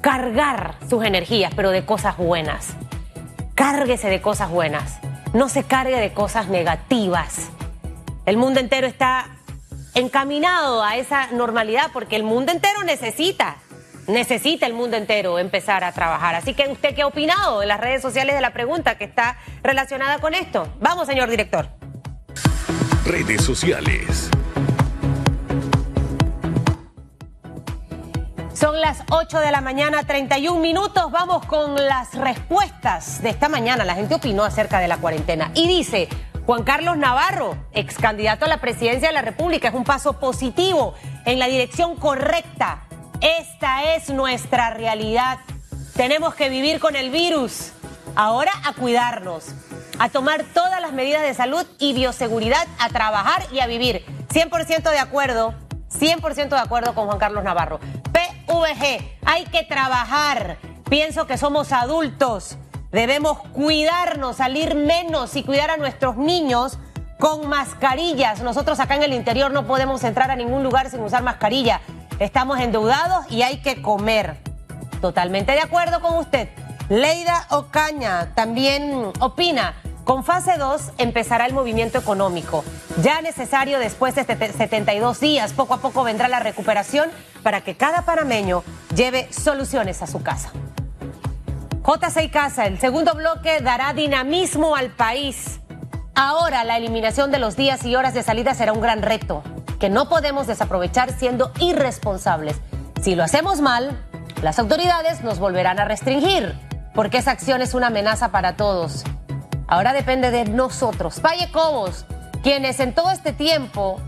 cargar 0.01 0.77
sus 0.89 1.05
energías, 1.05 1.53
pero 1.55 1.71
de 1.71 1.85
cosas 1.85 2.17
buenas. 2.17 2.75
Cárguese 3.55 4.09
de 4.09 4.21
cosas 4.21 4.51
buenas. 4.51 4.99
No 5.35 5.49
se 5.49 5.65
cargue 5.65 5.97
de 5.97 6.13
cosas 6.13 6.49
negativas. 6.49 7.51
El 8.27 8.37
mundo 8.37 8.61
entero 8.61 8.87
está 8.87 9.27
encaminado 9.95 10.83
a 10.83 10.97
esa 10.97 11.29
normalidad 11.33 11.91
porque 11.93 12.17
el 12.17 12.23
mundo 12.23 12.53
entero 12.53 12.85
necesita, 12.85 13.57
necesita 14.07 14.67
el 14.67 14.73
mundo 14.73 14.97
entero 14.97 15.39
empezar 15.39 15.83
a 15.83 15.93
trabajar. 15.93 16.37
Así 16.37 16.55
que 16.55 16.69
usted 16.69 16.95
qué 16.95 17.03
ha 17.03 17.07
opinado 17.09 17.63
en 17.63 17.69
las 17.69 17.81
redes 17.81 18.03
sociales 18.03 18.37
de 18.37 18.41
la 18.41 18.53
pregunta 18.53 18.97
que 18.97 19.05
está 19.05 19.37
relacionada 19.63 20.19
con 20.21 20.35
esto. 20.35 20.69
Vamos, 20.81 21.07
señor 21.07 21.29
director 21.29 21.80
redes 23.11 23.43
sociales. 23.43 24.31
Son 28.55 28.81
las 28.81 29.03
8 29.11 29.41
de 29.41 29.51
la 29.51 29.61
mañana, 29.61 30.05
31 30.05 30.61
minutos. 30.61 31.11
Vamos 31.11 31.45
con 31.47 31.75
las 31.75 32.15
respuestas 32.15 33.21
de 33.21 33.31
esta 33.31 33.49
mañana. 33.49 33.85
La 33.85 33.97
gente 33.97 34.15
opinó 34.15 34.45
acerca 34.45 34.79
de 34.79 34.87
la 34.87 34.99
cuarentena 34.99 35.51
y 35.55 35.67
dice, 35.67 36.09
Juan 36.47 36.63
Carlos 36.63 36.97
Navarro, 36.97 37.57
ex 37.73 37.97
candidato 37.97 38.45
a 38.45 38.49
la 38.49 38.61
presidencia 38.61 39.09
de 39.09 39.15
la 39.15 39.23
República, 39.23 39.69
es 39.69 39.75
un 39.75 39.83
paso 39.83 40.21
positivo 40.21 40.95
en 41.25 41.41
la 41.41 41.49
dirección 41.49 41.97
correcta. 41.97 42.85
Esta 43.21 43.97
es 43.97 44.11
nuestra 44.11 44.71
realidad. 44.71 45.41
Tenemos 45.97 46.37
que 46.37 46.49
vivir 46.49 46.79
con 46.79 46.95
el 46.95 47.11
virus. 47.11 47.73
Ahora 48.15 48.53
a 48.65 48.73
cuidarnos 48.75 49.47
a 50.01 50.09
tomar 50.09 50.45
todas 50.55 50.81
las 50.81 50.95
medidas 50.95 51.21
de 51.21 51.35
salud 51.35 51.67
y 51.79 51.93
bioseguridad, 51.93 52.67
a 52.79 52.89
trabajar 52.89 53.43
y 53.53 53.61
a 53.61 53.67
vivir. 53.67 54.03
100% 54.33 54.91
de 54.91 54.99
acuerdo, 54.99 55.53
100% 55.93 56.49
de 56.49 56.59
acuerdo 56.59 56.95
con 56.95 57.05
Juan 57.05 57.19
Carlos 57.19 57.45
Navarro. 57.45 57.81
PVG, 58.11 59.19
hay 59.27 59.45
que 59.53 59.63
trabajar. 59.63 60.57
Pienso 60.89 61.27
que 61.27 61.37
somos 61.37 61.71
adultos. 61.73 62.57
Debemos 62.93 63.41
cuidarnos, 63.53 64.37
salir 64.37 64.75
menos 64.75 65.37
y 65.37 65.43
cuidar 65.43 65.71
a 65.71 65.77
nuestros 65.77 66.17
niños 66.17 66.79
con 67.19 67.47
mascarillas. 67.47 68.41
Nosotros 68.41 68.81
acá 68.81 68.97
en 68.97 69.03
el 69.03 69.13
interior 69.13 69.51
no 69.51 69.67
podemos 69.67 70.03
entrar 70.03 70.31
a 70.31 70.37
ningún 70.37 70.63
lugar 70.63 70.89
sin 70.89 71.01
usar 71.01 71.23
mascarilla. 71.23 71.83
Estamos 72.21 72.59
endeudados 72.59 73.31
y 73.31 73.43
hay 73.43 73.61
que 73.61 73.83
comer. 73.83 74.39
Totalmente 75.03 75.53
de 75.53 75.61
acuerdo 75.61 76.01
con 76.01 76.17
usted. 76.17 76.49
Leida 76.89 77.47
Ocaña 77.51 78.35
también 78.35 79.13
opina 79.21 79.75
Con 80.11 80.25
fase 80.25 80.57
2 80.59 80.95
empezará 80.99 81.47
el 81.47 81.55
movimiento 81.55 81.97
económico, 81.97 82.65
ya 83.01 83.23
necesario 83.23 83.79
después 83.79 84.17
de 84.17 84.25
72 84.25 85.21
días. 85.21 85.53
Poco 85.53 85.75
a 85.75 85.79
poco 85.79 86.03
vendrá 86.03 86.27
la 86.27 86.41
recuperación 86.41 87.09
para 87.45 87.61
que 87.61 87.77
cada 87.77 88.03
panameño 88.03 88.65
lleve 88.97 89.33
soluciones 89.33 90.03
a 90.03 90.09
su 90.09 90.21
casa. 90.21 90.51
J6 91.85 92.29
Casa, 92.33 92.67
el 92.67 92.81
segundo 92.81 93.15
bloque 93.15 93.61
dará 93.61 93.93
dinamismo 93.93 94.75
al 94.75 94.91
país. 94.91 95.61
Ahora 96.17 96.65
la 96.65 96.77
eliminación 96.77 97.31
de 97.31 97.39
los 97.39 97.55
días 97.55 97.85
y 97.85 97.95
horas 97.95 98.13
de 98.13 98.25
salida 98.25 98.53
será 98.55 98.73
un 98.73 98.81
gran 98.81 99.03
reto 99.03 99.45
que 99.79 99.91
no 99.91 100.09
podemos 100.09 100.49
desaprovechar 100.49 101.17
siendo 101.17 101.53
irresponsables. 101.61 102.57
Si 103.01 103.15
lo 103.15 103.23
hacemos 103.23 103.61
mal, 103.61 103.97
las 104.43 104.59
autoridades 104.59 105.23
nos 105.23 105.39
volverán 105.39 105.79
a 105.79 105.85
restringir, 105.85 106.59
porque 106.97 107.19
esa 107.19 107.31
acción 107.31 107.63
es 107.63 107.75
una 107.75 107.87
amenaza 107.87 108.33
para 108.33 108.57
todos. 108.57 109.05
Ahora 109.71 109.93
depende 109.93 110.33
de 110.33 110.47
nosotros, 110.47 111.23
Valle 111.23 111.49
Cobos, 111.53 112.05
quienes 112.43 112.81
en 112.81 112.93
todo 112.93 113.13
este 113.13 113.33
tiempo 113.33 114.01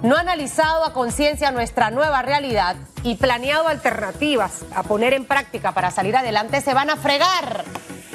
no 0.00 0.14
han 0.14 0.28
analizado 0.28 0.84
a 0.84 0.92
conciencia 0.92 1.50
nuestra 1.50 1.90
nueva 1.90 2.22
realidad 2.22 2.76
y 3.02 3.16
planeado 3.16 3.66
alternativas 3.66 4.64
a 4.76 4.84
poner 4.84 5.14
en 5.14 5.24
práctica 5.24 5.72
para 5.72 5.90
salir 5.90 6.16
adelante, 6.16 6.60
se 6.60 6.72
van 6.72 6.88
a 6.88 6.96
fregar. 6.96 7.64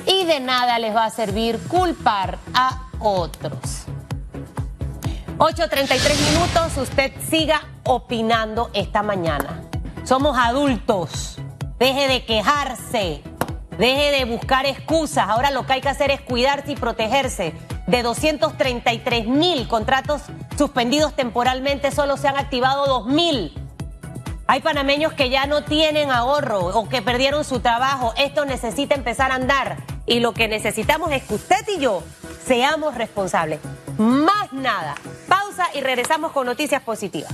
Y 0.05 0.23
de 0.23 0.39
nada 0.39 0.79
les 0.79 0.95
va 0.95 1.03
a 1.03 1.09
servir 1.09 1.59
culpar 1.67 2.37
a 2.53 2.83
otros. 2.99 3.83
8.33 5.39 6.31
minutos, 6.31 6.77
usted 6.77 7.11
siga 7.29 7.63
opinando 7.83 8.69
esta 8.73 9.03
mañana. 9.03 9.61
Somos 10.05 10.37
adultos. 10.37 11.37
Deje 11.79 12.07
de 12.07 12.25
quejarse. 12.25 13.32
Deje 13.77 14.11
de 14.11 14.25
buscar 14.25 14.65
excusas. 14.65 15.27
Ahora 15.27 15.51
lo 15.51 15.65
que 15.65 15.73
hay 15.73 15.81
que 15.81 15.89
hacer 15.89 16.11
es 16.11 16.21
cuidarse 16.21 16.71
y 16.71 16.75
protegerse. 16.75 17.53
De 17.87 18.01
233 18.03 19.27
mil 19.27 19.67
contratos 19.67 20.21
suspendidos 20.57 21.15
temporalmente, 21.15 21.91
solo 21.91 22.17
se 22.17 22.27
han 22.27 22.37
activado 22.37 22.85
2 22.87 23.07
mil. 23.07 23.53
Hay 24.45 24.61
panameños 24.61 25.13
que 25.13 25.29
ya 25.29 25.47
no 25.47 25.63
tienen 25.63 26.11
ahorro 26.11 26.65
o 26.65 26.89
que 26.89 27.01
perdieron 27.01 27.43
su 27.43 27.59
trabajo. 27.59 28.13
Esto 28.17 28.45
necesita 28.45 28.95
empezar 28.95 29.31
a 29.31 29.35
andar. 29.35 29.77
Y 30.05 30.19
lo 30.19 30.33
que 30.33 30.47
necesitamos 30.47 31.11
es 31.11 31.23
que 31.23 31.35
usted 31.35 31.65
y 31.75 31.79
yo 31.79 32.03
seamos 32.45 32.95
responsables. 32.95 33.59
Más 33.97 34.51
nada. 34.51 34.95
Pausa 35.27 35.67
y 35.73 35.81
regresamos 35.81 36.31
con 36.33 36.45
noticias 36.45 36.81
positivas. 36.81 37.31